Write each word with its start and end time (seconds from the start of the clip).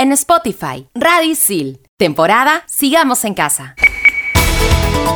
en 0.00 0.12
Spotify. 0.12 0.88
Radisil. 0.94 1.78
Temporada 1.98 2.62
Sigamos 2.66 3.22
en 3.26 3.34
Casa. 3.34 3.74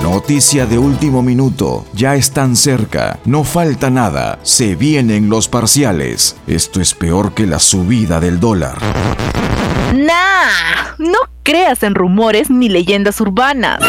Noticia 0.03 0.67
de 0.67 0.76
último 0.79 1.22
minuto. 1.22 1.87
Ya 1.95 2.17
están 2.17 2.54
cerca. 2.54 3.18
No 3.25 3.44
falta 3.44 3.89
nada. 3.89 4.39
Se 4.42 4.76
vienen 4.76 5.31
los 5.31 5.49
parciales. 5.49 6.36
Esto 6.47 6.83
es 6.83 6.92
peor 6.92 7.33
que 7.33 7.47
la 7.47 7.60
subida 7.60 8.20
del 8.20 8.39
dólar. 8.39 8.77
Nah, 9.95 10.93
no 10.98 11.19
creas 11.43 11.82
en 11.82 11.95
rumores 11.95 12.51
ni 12.51 12.69
leyendas 12.69 13.23
urbanas. 13.23 13.80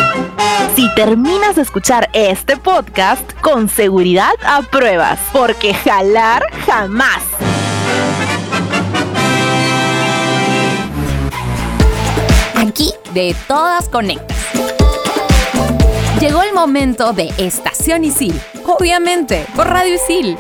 Si 0.78 0.88
terminas 0.96 1.58
de 1.58 1.64
escuchar 1.64 2.10
este 2.14 2.56
podcast, 2.56 3.34
con 3.42 3.68
seguridad 3.68 4.32
apruebas, 4.46 5.20
porque 5.34 5.74
jalar 5.74 6.46
jamás. 6.66 7.22
Aquí 12.56 12.94
de 13.14 13.36
todas 13.48 13.90
conectas. 13.90 14.38
Llegó 16.20 16.42
el 16.44 16.54
momento 16.54 17.14
de 17.14 17.32
Estación 17.38 18.04
Isil, 18.06 18.40
obviamente, 18.66 19.46
por 19.56 19.68
Radio 19.68 19.96
Isil. 19.96 20.38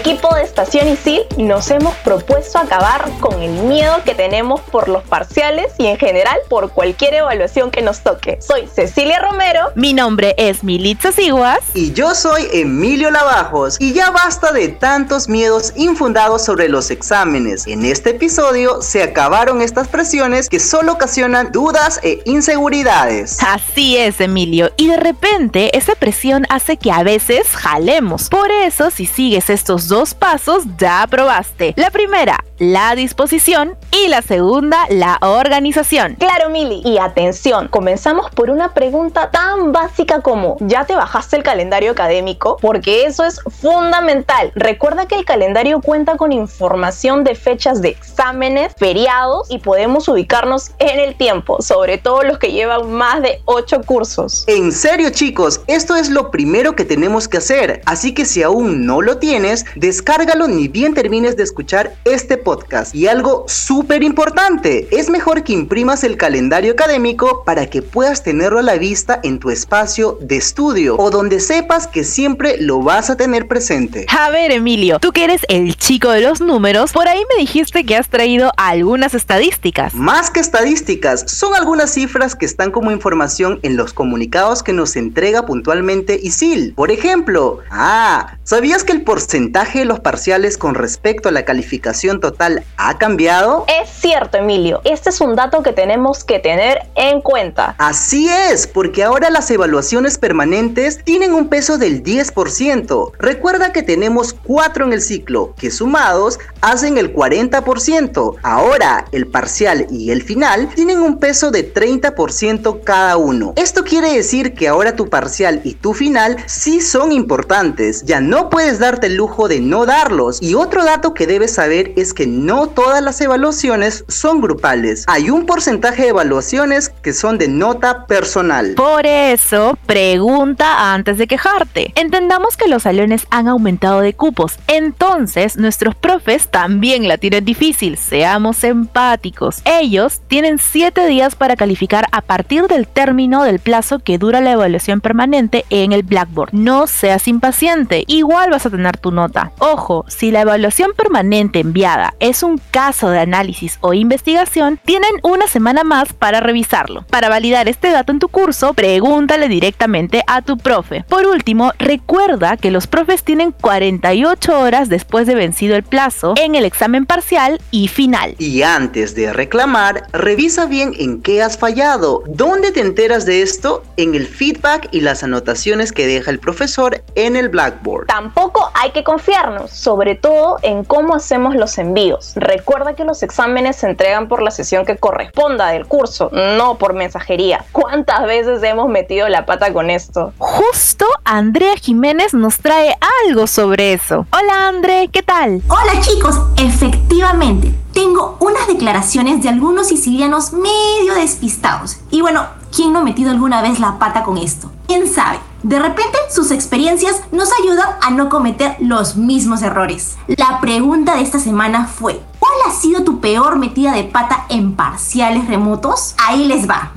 Equipo 0.00 0.34
de 0.34 0.44
Estación 0.44 0.88
Isil 0.88 1.26
nos 1.36 1.70
hemos 1.70 1.94
propuesto 1.96 2.58
acabar 2.58 3.10
con 3.20 3.42
el 3.42 3.52
miedo 3.64 4.02
que 4.02 4.14
tenemos 4.14 4.62
por 4.62 4.88
los 4.88 5.02
parciales 5.02 5.74
y 5.76 5.88
en 5.88 5.98
general 5.98 6.38
por 6.48 6.70
cualquier 6.70 7.12
evaluación 7.12 7.70
que 7.70 7.82
nos 7.82 8.00
toque. 8.00 8.38
Soy 8.40 8.66
Cecilia 8.66 9.20
Romero. 9.20 9.60
Mi 9.74 9.92
nombre 9.92 10.34
es 10.38 10.64
Militza 10.64 11.12
Siguas. 11.12 11.58
Y 11.74 11.92
yo 11.92 12.14
soy 12.14 12.48
Emilio 12.50 13.10
Lavajos. 13.10 13.76
Y 13.78 13.92
ya 13.92 14.10
basta 14.10 14.52
de 14.52 14.68
tantos 14.68 15.28
miedos 15.28 15.74
infundados 15.76 16.46
sobre 16.46 16.70
los 16.70 16.90
exámenes. 16.90 17.66
En 17.66 17.84
este 17.84 18.10
episodio 18.10 18.80
se 18.80 19.02
acabaron 19.02 19.60
estas 19.60 19.88
presiones 19.88 20.48
que 20.48 20.60
solo 20.60 20.92
ocasionan 20.92 21.52
dudas 21.52 22.00
e 22.02 22.22
inseguridades. 22.24 23.36
Así 23.46 23.98
es, 23.98 24.18
Emilio. 24.22 24.72
Y 24.78 24.88
de 24.88 24.96
repente 24.96 25.76
esa 25.76 25.94
presión 25.94 26.46
hace 26.48 26.78
que 26.78 26.90
a 26.90 27.02
veces 27.02 27.48
jalemos. 27.48 28.30
Por 28.30 28.50
eso, 28.50 28.90
si 28.90 29.04
sigues 29.04 29.50
estos 29.50 29.89
dos 29.90 30.14
pasos 30.14 30.62
ya 30.78 31.02
aprobaste. 31.02 31.74
La 31.76 31.90
primera, 31.90 32.44
la 32.60 32.94
disposición 32.94 33.74
y 33.90 34.08
la 34.08 34.20
segunda, 34.20 34.84
la 34.90 35.18
organización. 35.22 36.14
Claro, 36.16 36.50
Mili. 36.50 36.82
Y 36.84 36.98
atención, 36.98 37.68
comenzamos 37.68 38.30
por 38.30 38.50
una 38.50 38.74
pregunta 38.74 39.30
tan 39.30 39.72
básica 39.72 40.20
como 40.20 40.58
¿ya 40.60 40.84
te 40.84 40.94
bajaste 40.94 41.36
el 41.36 41.42
calendario 41.42 41.90
académico? 41.90 42.58
Porque 42.60 43.06
eso 43.06 43.24
es 43.24 43.40
fundamental. 43.62 44.52
Recuerda 44.54 45.08
que 45.08 45.14
el 45.14 45.24
calendario 45.24 45.80
cuenta 45.80 46.18
con 46.18 46.32
información 46.32 47.24
de 47.24 47.34
fechas 47.34 47.80
de 47.80 47.88
exámenes, 47.88 48.74
feriados 48.76 49.50
y 49.50 49.58
podemos 49.58 50.06
ubicarnos 50.08 50.72
en 50.78 51.00
el 51.00 51.14
tiempo, 51.14 51.62
sobre 51.62 51.96
todo 51.96 52.24
los 52.24 52.38
que 52.38 52.52
llevan 52.52 52.90
más 52.92 53.22
de 53.22 53.40
8 53.46 53.80
cursos. 53.86 54.44
En 54.48 54.70
serio, 54.70 55.08
chicos, 55.08 55.62
esto 55.66 55.96
es 55.96 56.10
lo 56.10 56.30
primero 56.30 56.76
que 56.76 56.84
tenemos 56.84 57.26
que 57.26 57.38
hacer. 57.38 57.80
Así 57.86 58.12
que 58.12 58.26
si 58.26 58.42
aún 58.42 58.84
no 58.84 59.00
lo 59.00 59.16
tienes, 59.16 59.64
descárgalo 59.76 60.46
ni 60.46 60.68
bien 60.68 60.92
termines 60.92 61.38
de 61.38 61.44
escuchar 61.44 61.94
este 62.04 62.36
podcast 62.36 62.49
y 62.92 63.06
algo 63.06 63.44
súper 63.46 64.02
importante, 64.02 64.88
es 64.90 65.08
mejor 65.08 65.44
que 65.44 65.52
imprimas 65.52 66.02
el 66.04 66.16
calendario 66.16 66.72
académico 66.72 67.44
para 67.44 67.66
que 67.66 67.82
puedas 67.82 68.22
tenerlo 68.22 68.58
a 68.58 68.62
la 68.62 68.76
vista 68.76 69.20
en 69.22 69.38
tu 69.38 69.50
espacio 69.50 70.18
de 70.20 70.36
estudio 70.36 70.96
o 70.96 71.10
donde 71.10 71.40
sepas 71.40 71.86
que 71.86 72.02
siempre 72.02 72.56
lo 72.58 72.82
vas 72.82 73.10
a 73.10 73.16
tener 73.16 73.46
presente. 73.46 74.06
A 74.08 74.30
ver, 74.30 74.50
Emilio, 74.50 74.98
tú 74.98 75.12
que 75.12 75.24
eres 75.24 75.42
el 75.48 75.76
chico 75.76 76.10
de 76.10 76.22
los 76.22 76.40
números, 76.40 76.92
por 76.92 77.06
ahí 77.06 77.22
me 77.34 77.40
dijiste 77.40 77.84
que 77.84 77.96
has 77.96 78.08
traído 78.08 78.52
algunas 78.56 79.14
estadísticas. 79.14 79.94
Más 79.94 80.30
que 80.30 80.40
estadísticas, 80.40 81.24
son 81.26 81.54
algunas 81.54 81.92
cifras 81.92 82.34
que 82.34 82.46
están 82.46 82.70
como 82.72 82.90
información 82.90 83.60
en 83.62 83.76
los 83.76 83.92
comunicados 83.92 84.62
que 84.62 84.72
nos 84.72 84.96
entrega 84.96 85.46
puntualmente 85.46 86.18
ISIL. 86.20 86.74
Por 86.74 86.90
ejemplo, 86.90 87.60
ah, 87.70 88.38
¿sabías 88.42 88.82
que 88.82 88.92
el 88.92 89.02
porcentaje 89.02 89.80
de 89.80 89.84
los 89.84 90.00
parciales 90.00 90.58
con 90.58 90.74
respecto 90.74 91.28
a 91.28 91.32
la 91.32 91.44
calificación 91.44 92.20
total 92.20 92.39
ha 92.76 92.98
cambiado? 92.98 93.64
Es 93.68 93.90
cierto, 93.90 94.38
Emilio. 94.38 94.80
Este 94.84 95.10
es 95.10 95.20
un 95.20 95.36
dato 95.36 95.62
que 95.62 95.72
tenemos 95.72 96.24
que 96.24 96.38
tener 96.38 96.86
en 96.94 97.20
cuenta. 97.20 97.74
Así 97.78 98.28
es, 98.28 98.66
porque 98.66 99.04
ahora 99.04 99.30
las 99.30 99.50
evaluaciones 99.50 100.18
permanentes 100.18 101.04
tienen 101.04 101.34
un 101.34 101.48
peso 101.48 101.76
del 101.76 102.02
10%. 102.02 103.12
Recuerda 103.18 103.72
que 103.72 103.82
tenemos 103.82 104.32
cuatro 104.32 104.86
en 104.86 104.92
el 104.92 105.02
ciclo, 105.02 105.54
que 105.58 105.70
sumados 105.70 106.38
hacen 106.62 106.98
el 106.98 107.14
40%. 107.14 108.36
Ahora, 108.42 109.04
el 109.12 109.26
parcial 109.26 109.86
y 109.90 110.10
el 110.10 110.22
final 110.22 110.68
tienen 110.74 111.00
un 111.00 111.18
peso 111.18 111.50
de 111.50 111.72
30% 111.72 112.82
cada 112.84 113.16
uno. 113.16 113.52
Esto 113.56 113.84
quiere 113.84 114.12
decir 114.12 114.54
que 114.54 114.68
ahora 114.68 114.96
tu 114.96 115.08
parcial 115.08 115.60
y 115.64 115.74
tu 115.74 115.94
final 115.94 116.36
sí 116.46 116.80
son 116.80 117.12
importantes. 117.12 118.04
Ya 118.04 118.20
no 118.20 118.48
puedes 118.48 118.78
darte 118.78 119.08
el 119.08 119.16
lujo 119.16 119.48
de 119.48 119.60
no 119.60 119.86
darlos. 119.86 120.40
Y 120.40 120.54
otro 120.54 120.84
dato 120.84 121.14
que 121.14 121.26
debes 121.26 121.54
saber 121.54 121.92
es 121.96 122.14
que 122.14 122.29
no 122.30 122.68
todas 122.68 123.02
las 123.02 123.20
evaluaciones 123.20 124.04
son 124.08 124.40
grupales. 124.40 125.04
Hay 125.06 125.30
un 125.30 125.46
porcentaje 125.46 126.02
de 126.02 126.08
evaluaciones 126.08 126.88
que 126.88 127.12
son 127.12 127.38
de 127.38 127.48
nota 127.48 128.06
personal. 128.06 128.74
Por 128.76 129.06
eso, 129.06 129.78
pregunta 129.86 130.94
antes 130.94 131.18
de 131.18 131.26
quejarte. 131.26 131.92
Entendamos 131.96 132.56
que 132.56 132.68
los 132.68 132.84
salones 132.84 133.26
han 133.30 133.48
aumentado 133.48 134.00
de 134.00 134.14
cupos, 134.14 134.58
entonces 134.66 135.56
nuestros 135.56 135.94
profes 135.94 136.48
también 136.48 137.08
la 137.08 137.18
tienen 137.18 137.44
difícil. 137.44 137.96
Seamos 137.96 138.64
empáticos. 138.64 139.62
Ellos 139.64 140.20
tienen 140.28 140.58
7 140.58 141.06
días 141.06 141.34
para 141.34 141.56
calificar 141.56 142.06
a 142.12 142.20
partir 142.22 142.66
del 142.68 142.86
término 142.86 143.42
del 143.42 143.58
plazo 143.58 143.98
que 143.98 144.18
dura 144.18 144.40
la 144.40 144.52
evaluación 144.52 145.00
permanente 145.00 145.64
en 145.70 145.92
el 145.92 146.02
Blackboard. 146.02 146.50
No 146.52 146.86
seas 146.86 147.28
impaciente, 147.28 148.04
igual 148.06 148.50
vas 148.50 148.66
a 148.66 148.70
tener 148.70 148.96
tu 148.96 149.10
nota. 149.10 149.52
Ojo, 149.58 150.04
si 150.08 150.30
la 150.30 150.42
evaluación 150.42 150.92
permanente 150.96 151.60
enviada 151.60 152.14
es 152.20 152.42
un 152.42 152.58
caso 152.70 153.08
de 153.10 153.18
análisis 153.18 153.78
o 153.80 153.94
investigación, 153.94 154.78
tienen 154.84 155.10
una 155.22 155.48
semana 155.48 155.84
más 155.84 156.12
para 156.12 156.40
revisarlo. 156.40 157.04
Para 157.10 157.28
validar 157.28 157.68
este 157.68 157.90
dato 157.90 158.12
en 158.12 158.18
tu 158.18 158.28
curso, 158.28 158.74
pregúntale 158.74 159.48
directamente 159.48 160.22
a 160.26 160.42
tu 160.42 160.58
profe. 160.58 161.04
Por 161.08 161.26
último, 161.26 161.72
recuerda 161.78 162.56
que 162.56 162.70
los 162.70 162.86
profes 162.86 163.24
tienen 163.24 163.52
48 163.52 164.60
horas 164.60 164.88
después 164.88 165.26
de 165.26 165.34
vencido 165.34 165.74
el 165.76 165.82
plazo 165.82 166.34
en 166.36 166.54
el 166.54 166.64
examen 166.64 167.06
parcial 167.06 167.60
y 167.70 167.88
final. 167.88 168.34
Y 168.38 168.62
antes 168.62 169.14
de 169.14 169.32
reclamar, 169.32 170.06
revisa 170.12 170.66
bien 170.66 170.92
en 170.98 171.22
qué 171.22 171.42
has 171.42 171.56
fallado. 171.56 172.22
¿Dónde 172.26 172.70
te 172.70 172.80
enteras 172.80 173.24
de 173.24 173.40
esto? 173.40 173.82
En 173.96 174.14
el 174.14 174.26
feedback 174.26 174.88
y 174.92 175.00
las 175.00 175.22
anotaciones 175.22 175.92
que 175.92 176.06
deja 176.06 176.30
el 176.30 176.38
profesor 176.38 177.02
en 177.14 177.36
el 177.36 177.48
Blackboard. 177.48 178.06
Tampoco 178.06 178.70
hay 178.74 178.90
que 178.90 179.04
confiarnos, 179.04 179.70
sobre 179.70 180.14
todo 180.14 180.58
en 180.62 180.84
cómo 180.84 181.14
hacemos 181.14 181.54
los 181.54 181.78
envíos 181.78 181.99
Recuerda 182.34 182.94
que 182.94 183.04
los 183.04 183.22
exámenes 183.22 183.76
se 183.76 183.88
entregan 183.88 184.28
por 184.28 184.42
la 184.42 184.50
sesión 184.50 184.86
que 184.86 184.96
corresponda 184.96 185.68
del 185.68 185.86
curso, 185.86 186.30
no 186.32 186.78
por 186.78 186.94
mensajería. 186.94 187.64
¿Cuántas 187.72 188.22
veces 188.22 188.62
hemos 188.62 188.88
metido 188.88 189.28
la 189.28 189.44
pata 189.44 189.72
con 189.72 189.90
esto? 189.90 190.32
Justo 190.38 191.04
Andrea 191.24 191.76
Jiménez 191.76 192.32
nos 192.32 192.58
trae 192.58 192.96
algo 193.26 193.46
sobre 193.46 193.92
eso. 193.92 194.26
Hola 194.32 194.68
André, 194.68 195.08
¿qué 195.12 195.22
tal? 195.22 195.62
Hola 195.68 196.00
chicos, 196.00 196.40
efectivamente, 196.56 197.72
tengo 197.92 198.36
unas 198.40 198.66
declaraciones 198.66 199.42
de 199.42 199.50
algunos 199.50 199.88
sicilianos 199.88 200.52
medio 200.52 201.14
despistados. 201.14 201.98
Y 202.10 202.22
bueno, 202.22 202.46
¿quién 202.74 202.92
no 202.92 203.00
ha 203.00 203.02
metido 203.02 203.30
alguna 203.30 203.60
vez 203.60 203.78
la 203.78 203.98
pata 203.98 204.22
con 204.22 204.38
esto? 204.38 204.70
¿Quién 204.86 205.06
sabe? 205.06 205.38
De 205.62 205.78
repente 205.78 206.18
sus 206.30 206.50
experiencias 206.50 207.20
nos 207.32 207.50
ayudan 207.60 207.88
a 208.00 208.10
no 208.10 208.28
cometer 208.30 208.76
los 208.80 209.16
mismos 209.16 209.62
errores. 209.62 210.16
La 210.26 210.58
pregunta 210.60 211.16
de 211.16 211.22
esta 211.22 211.38
semana 211.38 211.86
fue, 211.86 212.22
¿cuál 212.38 212.52
ha 212.66 212.72
sido 212.72 213.04
tu 213.04 213.20
peor 213.20 213.58
metida 213.58 213.92
de 213.92 214.04
pata 214.04 214.46
en 214.48 214.74
parciales 214.74 215.48
remotos? 215.48 216.14
Ahí 216.26 216.46
les 216.46 216.68
va. 216.68 216.92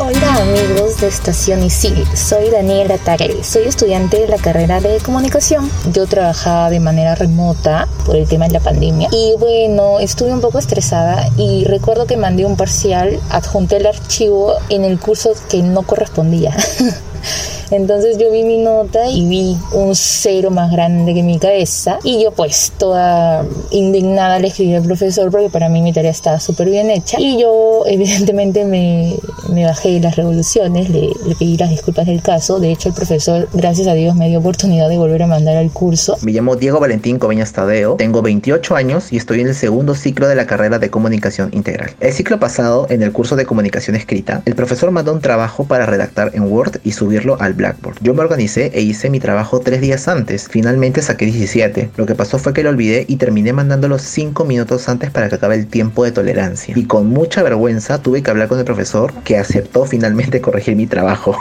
Hola 0.00 0.34
amigos 0.36 1.00
de 1.00 1.08
Estación 1.08 1.64
Isil, 1.64 2.06
soy 2.16 2.50
Daniela 2.50 2.98
Tagle, 2.98 3.42
soy 3.42 3.64
estudiante 3.64 4.20
de 4.20 4.28
la 4.28 4.36
carrera 4.36 4.80
de 4.80 5.00
comunicación. 5.00 5.68
Yo 5.92 6.06
trabajaba 6.06 6.70
de 6.70 6.78
manera 6.78 7.16
remota 7.16 7.88
por 8.06 8.14
el 8.14 8.28
tema 8.28 8.46
de 8.46 8.52
la 8.52 8.60
pandemia 8.60 9.08
y 9.10 9.34
bueno, 9.40 9.98
estuve 9.98 10.32
un 10.32 10.40
poco 10.40 10.60
estresada 10.60 11.28
y 11.36 11.64
recuerdo 11.64 12.06
que 12.06 12.16
mandé 12.16 12.44
un 12.44 12.56
parcial, 12.56 13.18
adjunté 13.28 13.78
el 13.78 13.86
archivo 13.86 14.54
en 14.68 14.84
el 14.84 15.00
curso 15.00 15.32
que 15.48 15.62
no 15.62 15.82
correspondía. 15.82 16.56
Entonces 17.70 18.18
yo 18.18 18.30
vi 18.30 18.44
mi 18.44 18.58
nota 18.58 19.08
y 19.10 19.26
vi 19.28 19.56
un 19.72 19.94
cero 19.94 20.50
más 20.50 20.72
grande 20.72 21.14
que 21.14 21.22
mi 21.22 21.38
cabeza 21.38 21.98
y 22.02 22.22
yo 22.22 22.30
pues 22.32 22.72
toda 22.78 23.44
indignada 23.70 24.38
le 24.38 24.48
escribí 24.48 24.74
al 24.74 24.82
profesor 24.82 25.30
porque 25.30 25.50
para 25.50 25.68
mí 25.68 25.82
mi 25.82 25.92
tarea 25.92 26.10
estaba 26.10 26.40
súper 26.40 26.70
bien 26.70 26.90
hecha 26.90 27.20
y 27.20 27.40
yo 27.40 27.82
evidentemente 27.86 28.64
me, 28.64 29.16
me 29.52 29.64
bajé 29.64 29.92
de 29.92 30.00
las 30.00 30.16
revoluciones, 30.16 30.88
le, 30.90 31.08
le 31.26 31.34
pedí 31.34 31.56
las 31.56 31.70
disculpas 31.70 32.06
del 32.06 32.22
caso, 32.22 32.58
de 32.58 32.72
hecho 32.72 32.88
el 32.88 32.94
profesor 32.94 33.48
gracias 33.52 33.88
a 33.88 33.94
Dios 33.94 34.14
me 34.14 34.28
dio 34.28 34.38
oportunidad 34.38 34.88
de 34.88 34.96
volver 34.96 35.22
a 35.22 35.26
mandar 35.26 35.56
al 35.56 35.70
curso. 35.70 36.16
Me 36.22 36.32
llamo 36.32 36.56
Diego 36.56 36.80
Valentín 36.80 37.18
Coveñas 37.18 37.52
Tadeo, 37.52 37.96
tengo 37.96 38.22
28 38.22 38.76
años 38.76 39.12
y 39.12 39.16
estoy 39.16 39.40
en 39.40 39.48
el 39.48 39.54
segundo 39.54 39.94
ciclo 39.94 40.28
de 40.28 40.34
la 40.34 40.46
carrera 40.46 40.78
de 40.78 40.90
comunicación 40.90 41.50
integral. 41.52 41.90
El 42.00 42.12
ciclo 42.12 42.38
pasado, 42.38 42.86
en 42.90 43.02
el 43.02 43.12
curso 43.12 43.36
de 43.36 43.44
comunicación 43.44 43.96
escrita, 43.96 44.42
el 44.44 44.54
profesor 44.54 44.90
mandó 44.90 45.12
un 45.12 45.20
trabajo 45.20 45.64
para 45.64 45.86
redactar 45.86 46.30
en 46.34 46.50
Word 46.50 46.80
y 46.84 46.92
subirlo 46.92 47.36
al 47.40 47.54
Blackboard. 47.58 47.98
Yo 48.00 48.14
me 48.14 48.22
organicé 48.22 48.70
e 48.72 48.80
hice 48.80 49.10
mi 49.10 49.20
trabajo 49.20 49.60
tres 49.60 49.82
días 49.82 50.08
antes. 50.08 50.48
Finalmente 50.48 51.02
saqué 51.02 51.26
17. 51.26 51.90
Lo 51.96 52.06
que 52.06 52.14
pasó 52.14 52.38
fue 52.38 52.54
que 52.54 52.62
lo 52.62 52.70
olvidé 52.70 53.04
y 53.06 53.16
terminé 53.16 53.52
mandándolo 53.52 53.98
5 53.98 54.46
minutos 54.46 54.88
antes 54.88 55.10
para 55.10 55.28
que 55.28 55.34
acabe 55.34 55.56
el 55.56 55.66
tiempo 55.66 56.04
de 56.04 56.12
tolerancia. 56.12 56.72
Y 56.76 56.84
con 56.84 57.08
mucha 57.08 57.42
vergüenza 57.42 58.00
tuve 58.00 58.22
que 58.22 58.30
hablar 58.30 58.48
con 58.48 58.58
el 58.58 58.64
profesor 58.64 59.12
que 59.24 59.36
aceptó 59.36 59.84
finalmente 59.84 60.40
corregir 60.40 60.76
mi 60.76 60.86
trabajo. 60.86 61.36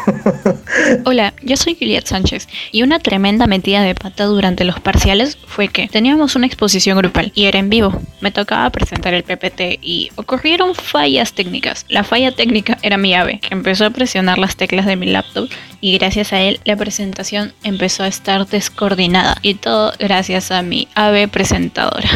Hola, 1.05 1.33
yo 1.43 1.55
soy 1.55 1.77
Juliet 1.79 2.05
Sánchez 2.05 2.47
y 2.71 2.81
una 2.81 2.99
tremenda 2.99 3.47
metida 3.47 3.81
de 3.83 3.95
pata 3.95 4.25
durante 4.25 4.65
los 4.65 4.79
parciales 4.79 5.37
fue 5.47 5.69
que 5.69 5.87
teníamos 5.87 6.35
una 6.35 6.47
exposición 6.47 6.97
grupal 6.97 7.31
y 7.35 7.45
era 7.45 7.59
en 7.59 7.69
vivo. 7.69 8.01
Me 8.19 8.31
tocaba 8.31 8.69
presentar 8.71 9.13
el 9.13 9.23
PPT 9.23 9.79
y 9.81 10.09
ocurrieron 10.15 10.73
fallas 10.75 11.33
técnicas. 11.33 11.85
La 11.87 12.03
falla 12.03 12.31
técnica 12.31 12.77
era 12.81 12.97
mi 12.97 13.13
ave, 13.13 13.39
que 13.39 13.53
empezó 13.53 13.85
a 13.85 13.91
presionar 13.91 14.39
las 14.39 14.55
teclas 14.55 14.87
de 14.87 14.95
mi 14.95 15.05
laptop 15.05 15.47
y 15.79 15.97
gracias 15.97 16.06
a 16.07 16.42
él 16.42 16.59
la 16.63 16.77
presentación 16.77 17.54
empezó 17.63 18.04
a 18.04 18.07
estar 18.07 18.48
descoordinada 18.48 19.38
y 19.42 19.56
todo 19.56 19.92
gracias 20.00 20.51
a 20.51 20.62
mi 20.62 20.88
ave 20.95 21.27
presentadora. 21.27 22.09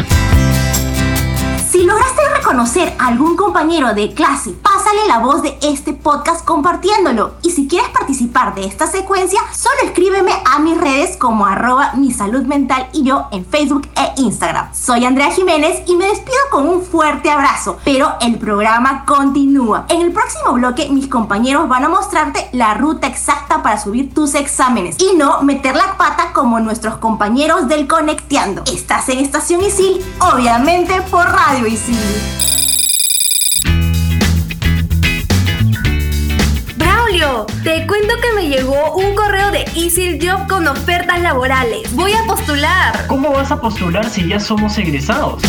Si 1.82 1.88
lograste 1.88 2.22
reconocer 2.36 2.94
a 2.96 3.08
algún 3.08 3.34
compañero 3.34 3.92
de 3.92 4.14
clase, 4.14 4.52
pásale 4.52 5.00
la 5.08 5.18
voz 5.18 5.42
de 5.42 5.58
este 5.62 5.92
podcast 5.92 6.44
compartiéndolo. 6.44 7.34
Y 7.42 7.50
si 7.50 7.66
quieres 7.66 7.88
participar 7.88 8.54
de 8.54 8.66
esta 8.66 8.86
secuencia, 8.86 9.40
solo 9.52 9.74
escríbeme 9.86 10.30
a 10.44 10.60
mis 10.60 10.80
redes 10.80 11.16
como 11.16 11.44
arroba 11.44 11.94
mi 11.94 12.12
salud 12.12 12.42
mental 12.42 12.88
y 12.92 13.02
yo 13.02 13.26
en 13.32 13.44
Facebook 13.44 13.88
e 13.96 14.20
Instagram. 14.20 14.72
Soy 14.72 15.04
Andrea 15.04 15.32
Jiménez 15.32 15.82
y 15.88 15.96
me 15.96 16.06
despido 16.06 16.38
con 16.52 16.68
un 16.68 16.82
fuerte 16.82 17.32
abrazo, 17.32 17.78
pero 17.84 18.12
el 18.20 18.38
programa 18.38 19.04
continúa. 19.04 19.86
En 19.88 20.02
el 20.02 20.12
próximo 20.12 20.52
bloque 20.52 20.88
mis 20.88 21.08
compañeros 21.08 21.68
van 21.68 21.84
a 21.84 21.88
mostrarte 21.88 22.48
la 22.52 22.74
ruta 22.74 23.08
exacta 23.08 23.60
para 23.64 23.80
subir 23.80 24.14
tus 24.14 24.36
exámenes 24.36 24.98
y 25.00 25.16
no 25.16 25.42
meter 25.42 25.74
la 25.74 25.96
pata 25.96 26.32
como 26.32 26.60
nuestros 26.60 26.98
compañeros 26.98 27.66
del 27.66 27.88
Conecteando. 27.88 28.62
Estás 28.72 29.08
en 29.08 29.18
Estación 29.18 29.62
Isil, 29.62 30.00
obviamente 30.20 31.02
por 31.10 31.24
Radio 31.24 31.71
Braulio, 36.76 37.46
te 37.64 37.86
cuento 37.86 38.14
que 38.20 38.32
me 38.34 38.48
llegó 38.48 38.94
un 38.94 39.14
correo 39.14 39.50
de 39.50 39.64
Easy 39.74 40.18
Job 40.20 40.46
con 40.48 40.68
ofertas 40.68 41.22
laborales. 41.22 41.90
Voy 41.94 42.12
a 42.12 42.26
postular. 42.26 43.06
¿Cómo 43.06 43.32
vas 43.32 43.50
a 43.52 43.58
postular 43.58 44.10
si 44.10 44.28
ya 44.28 44.38
somos 44.38 44.76
egresados? 44.76 45.42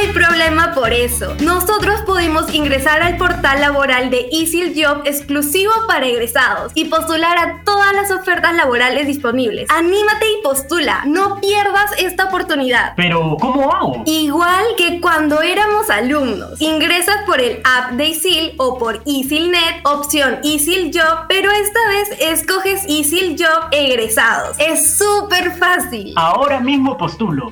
No 0.00 0.06
hay 0.06 0.12
problema 0.14 0.72
por 0.74 0.94
eso. 0.94 1.34
Nosotros 1.40 2.00
pudimos 2.06 2.54
ingresar 2.54 3.02
al 3.02 3.18
portal 3.18 3.60
laboral 3.60 4.08
de 4.08 4.30
Easy 4.32 4.72
Job 4.74 5.02
exclusivo 5.04 5.72
para 5.86 6.06
egresados 6.06 6.72
y 6.74 6.86
postular 6.86 7.36
a 7.36 7.62
todas 7.64 7.92
las 7.92 8.10
ofertas 8.10 8.54
laborales 8.54 9.06
disponibles. 9.06 9.68
Anímate 9.68 10.24
y 10.24 10.42
postula. 10.42 11.02
No 11.04 11.38
pierdas 11.42 11.92
esta 11.98 12.24
oportunidad. 12.24 12.94
Pero, 12.96 13.36
¿cómo 13.38 13.70
hago? 13.74 14.02
Igual 14.06 14.64
que 14.78 15.02
cuando 15.02 15.42
éramos 15.42 15.90
alumnos. 15.90 16.58
Ingresas 16.62 17.18
por 17.26 17.38
el 17.38 17.60
app 17.64 17.90
de 17.90 18.06
Isil 18.06 18.54
o 18.56 18.78
por 18.78 19.02
EasyNet, 19.04 19.84
opción 19.84 20.38
Easy 20.42 20.90
Job, 20.94 21.26
pero 21.28 21.50
esta 21.50 21.80
vez 21.88 22.20
escoges 22.22 22.84
Easy 22.88 23.36
Job 23.38 23.68
egresados. 23.70 24.56
Es 24.58 24.96
súper 24.96 25.58
fácil. 25.58 26.14
Ahora 26.16 26.58
mismo 26.58 26.96
postulo. 26.96 27.50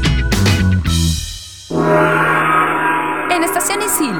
En 1.71 3.45
Estación 3.45 3.83
Isil, 3.83 4.19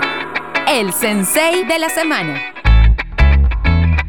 el 0.69 0.93
sensei 0.93 1.65
de 1.65 1.79
la 1.79 1.89
semana. 1.89 2.43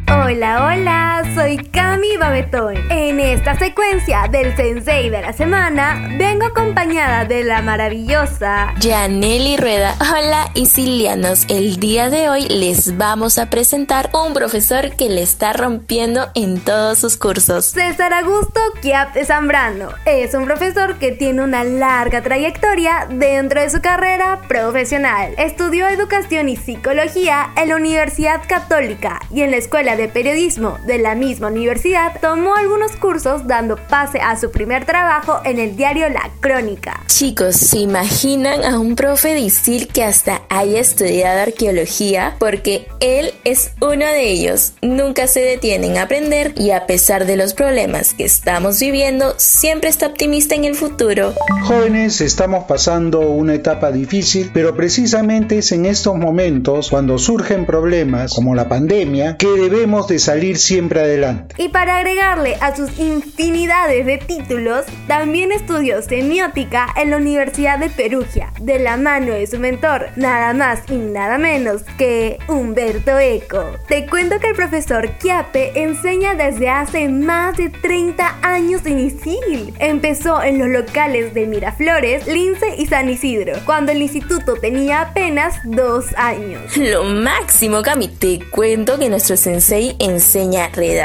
Hola, 0.10 0.66
hola, 0.66 1.24
soy 1.40 1.58
Cami 1.58 2.18
Babetón. 2.18 2.76
En 2.92 3.22
esta 3.22 3.58
secuencia 3.58 4.28
del 4.30 4.54
Sensei 4.58 5.10
de 5.10 5.22
la 5.22 5.32
semana, 5.32 6.10
vengo 6.18 6.46
acompañada 6.46 7.24
de 7.24 7.46
la 7.46 7.62
maravillosa 7.62 8.74
Yaneli 8.82 9.56
Rueda. 9.56 9.96
Hola, 10.02 10.52
isilianos. 10.54 11.46
El 11.48 11.78
día 11.78 12.10
de 12.10 12.28
hoy 12.28 12.46
les 12.50 12.98
vamos 12.98 13.38
a 13.38 13.50
presentar 13.50 14.10
un 14.14 14.34
profesor 14.34 14.98
que 14.98 15.08
le 15.08 15.22
está 15.22 15.54
rompiendo 15.54 16.28
en 16.36 16.60
todos 16.60 17.00
sus 17.00 17.16
cursos. 17.16 17.68
César 17.68 18.14
Augusto 18.14 18.60
Chiapte 18.82 19.24
Zambrano. 19.24 19.92
Es 20.06 20.34
un 20.34 20.44
profesor 20.44 20.96
que 20.96 21.14
tiene 21.14 21.42
una 21.42 21.64
larga 21.64 22.22
trayectoria 22.22 23.08
dentro 23.10 23.62
de 23.62 23.70
su 23.70 23.80
carrera 23.80 24.42
profesional. 24.50 25.36
Estudió 25.38 25.88
educación 25.88 26.50
y 26.50 26.58
psicología 26.58 27.52
en 27.56 27.70
la 27.70 27.78
Universidad 27.78 28.42
Católica 28.46 29.22
y 29.34 29.44
en 29.44 29.52
la 29.52 29.58
Escuela 29.58 29.96
de 29.96 30.10
Periodismo 30.10 30.78
de 30.86 30.98
la 30.98 31.16
misma 31.16 31.29
universidad, 31.38 32.20
tomó 32.22 32.56
algunos 32.56 32.94
cursos 32.94 33.46
dando 33.48 33.78
pase 33.78 34.20
a 34.20 34.38
su 34.40 34.52
primer 34.52 34.86
trabajo 34.86 35.40
en 35.46 35.60
el 35.60 35.76
diario 35.76 36.10
La 36.10 36.32
Crónica. 36.40 37.04
Chicos, 37.08 37.56
¿se 37.56 37.80
imaginan 37.80 38.64
a 38.64 38.80
un 38.80 38.96
profe 38.96 39.34
decir 39.34 39.88
que 39.90 40.04
hasta 40.04 40.42
haya 40.50 40.80
estudiado 40.80 41.42
arqueología? 41.42 42.36
Porque 42.40 42.88
él 43.00 43.32
es 43.44 43.72
uno 43.82 44.06
de 44.06 44.30
ellos. 44.30 44.74
Nunca 44.82 45.28
se 45.28 45.42
detiene 45.42 45.88
en 45.88 45.98
aprender 45.98 46.54
y 46.56 46.72
a 46.72 46.88
pesar 46.88 47.26
de 47.26 47.36
los 47.36 47.54
problemas 47.54 48.14
que 48.14 48.26
estamos 48.26 48.80
viviendo, 48.80 49.34
siempre 49.38 49.90
está 49.90 50.08
optimista 50.08 50.56
en 50.56 50.66
el 50.66 50.76
futuro. 50.76 51.34
Jóvenes, 51.64 52.22
estamos 52.22 52.66
pasando 52.66 53.20
una 53.20 53.56
etapa 53.56 53.92
difícil, 53.92 54.52
pero 54.54 54.76
precisamente 54.76 55.58
es 55.58 55.72
en 55.72 55.86
estos 55.86 56.16
momentos 56.16 56.90
cuando 56.90 57.18
surgen 57.18 57.66
problemas 57.66 58.34
como 58.34 58.56
la 58.56 58.70
pandemia 58.70 59.38
que 59.38 59.48
debemos 59.48 60.08
de 60.08 60.20
salir 60.20 60.58
siempre 60.58 61.02
adelante. 61.02 61.09
Y 61.58 61.70
para 61.70 61.98
agregarle 61.98 62.56
a 62.62 62.76
sus 62.76 63.00
infinidades 63.00 64.06
de 64.06 64.18
títulos, 64.20 64.86
también 65.08 65.52
estudió 65.52 66.02
semiótica 66.02 66.88
en 66.96 67.10
la 67.10 67.18
Universidad 67.18 67.80
de 67.80 67.90
Perugia, 67.90 68.54
de 68.60 68.78
la 68.78 68.96
mano 68.96 69.34
de 69.34 69.48
su 69.48 69.58
mentor, 69.60 70.10
nada 70.16 70.54
más 70.54 70.82
y 70.90 70.98
nada 70.98 71.38
menos 71.38 71.82
que 71.98 72.38
Humberto 72.48 73.18
Eco. 73.18 73.74
Te 73.88 74.06
cuento 74.06 74.40
que 74.40 74.50
el 74.50 74.56
profesor 74.56 75.10
Chiape 75.18 75.82
enseña 75.82 76.36
desde 76.36 76.70
hace 76.70 77.10
más 77.10 77.58
de 77.58 77.70
30 77.70 78.38
años 78.44 78.86
en 78.86 79.00
Isil. 79.00 79.74
Empezó 79.80 80.44
en 80.44 80.60
los 80.60 80.68
locales 80.68 81.34
de 81.34 81.48
Miraflores, 81.48 82.28
Lince 82.28 82.76
y 82.78 82.86
San 82.86 83.10
Isidro, 83.10 83.54
cuando 83.66 83.92
el 83.92 84.02
instituto 84.02 84.56
tenía 84.56 85.02
apenas 85.02 85.56
dos 85.64 86.06
años. 86.16 86.78
Lo 86.78 87.04
máximo, 87.04 87.82
Cami, 87.82 88.10
te 88.10 88.40
cuento 88.52 89.00
que 89.00 89.10
nuestro 89.10 89.36
sensei 89.36 89.96
enseña 90.00 90.70
redacción 90.70 90.99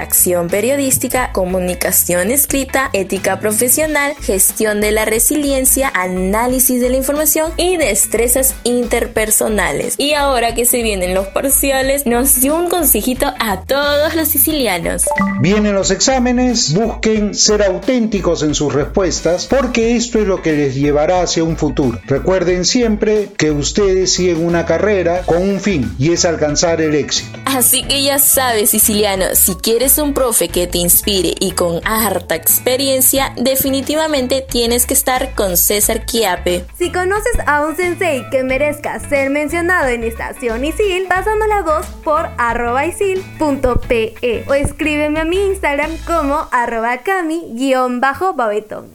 periodística, 0.50 1.30
comunicación 1.32 2.30
escrita, 2.30 2.90
ética 2.92 3.38
profesional, 3.38 4.14
gestión 4.20 4.80
de 4.80 4.90
la 4.90 5.04
resiliencia, 5.04 5.90
análisis 5.94 6.80
de 6.80 6.90
la 6.90 6.96
información 6.96 7.52
y 7.56 7.76
destrezas 7.76 8.54
interpersonales. 8.64 9.94
Y 9.98 10.14
ahora 10.14 10.54
que 10.54 10.64
se 10.64 10.82
vienen 10.82 11.14
los 11.14 11.28
parciales, 11.28 12.06
nos 12.06 12.40
dio 12.40 12.56
un 12.56 12.68
consejito 12.68 13.32
a 13.38 13.62
todos 13.62 14.14
los 14.14 14.28
sicilianos. 14.28 15.04
Vienen 15.40 15.74
los 15.74 15.90
exámenes, 15.90 16.74
busquen 16.74 17.34
ser 17.34 17.62
auténticos 17.62 18.42
en 18.42 18.54
sus 18.54 18.72
respuestas 18.72 19.46
porque 19.46 19.96
esto 19.96 20.18
es 20.18 20.26
lo 20.26 20.42
que 20.42 20.52
les 20.52 20.74
llevará 20.74 21.22
hacia 21.22 21.44
un 21.44 21.56
futuro. 21.56 21.98
Recuerden 22.06 22.64
siempre 22.64 23.28
que 23.36 23.50
ustedes 23.50 24.12
siguen 24.12 24.44
una 24.44 24.66
carrera 24.66 25.22
con 25.24 25.42
un 25.42 25.60
fin 25.60 25.94
y 25.98 26.12
es 26.12 26.24
alcanzar 26.24 26.80
el 26.80 26.94
éxito. 26.94 27.38
Así 27.44 27.84
que 27.84 28.02
ya 28.02 28.18
sabes, 28.18 28.70
siciliano, 28.70 29.26
si 29.34 29.54
quieres 29.54 29.83
un 29.98 30.14
profe 30.14 30.48
que 30.48 30.66
te 30.66 30.78
inspire 30.78 31.34
y 31.38 31.52
con 31.52 31.80
harta 31.84 32.34
experiencia, 32.34 33.34
definitivamente 33.36 34.40
tienes 34.40 34.86
que 34.86 34.94
estar 34.94 35.34
con 35.34 35.58
César 35.58 36.06
Chiape. 36.06 36.64
Si 36.78 36.90
conoces 36.90 37.34
a 37.46 37.66
un 37.66 37.76
sensei 37.76 38.28
que 38.30 38.42
merezca 38.42 38.98
ser 39.08 39.28
mencionado 39.28 39.88
en 39.88 40.02
Estación 40.02 40.64
Isil, 40.64 41.06
pasando 41.06 41.46
la 41.46 41.60
voz 41.62 41.84
por 42.02 42.30
arroba 42.38 42.86
isil.pe 42.86 44.44
o 44.48 44.54
escríbeme 44.54 45.20
a 45.20 45.24
mi 45.26 45.36
Instagram 45.36 45.90
como 46.06 46.48
arroba 46.50 47.02
cami-babetón. 47.02 48.90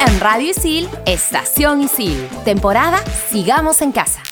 En 0.00 0.20
Radio 0.20 0.50
Isil, 0.50 0.88
Estación 1.04 1.82
Isil. 1.82 2.28
Temporada 2.44 2.98
Sigamos 3.30 3.82
en 3.82 3.92
Casa. 3.92 4.22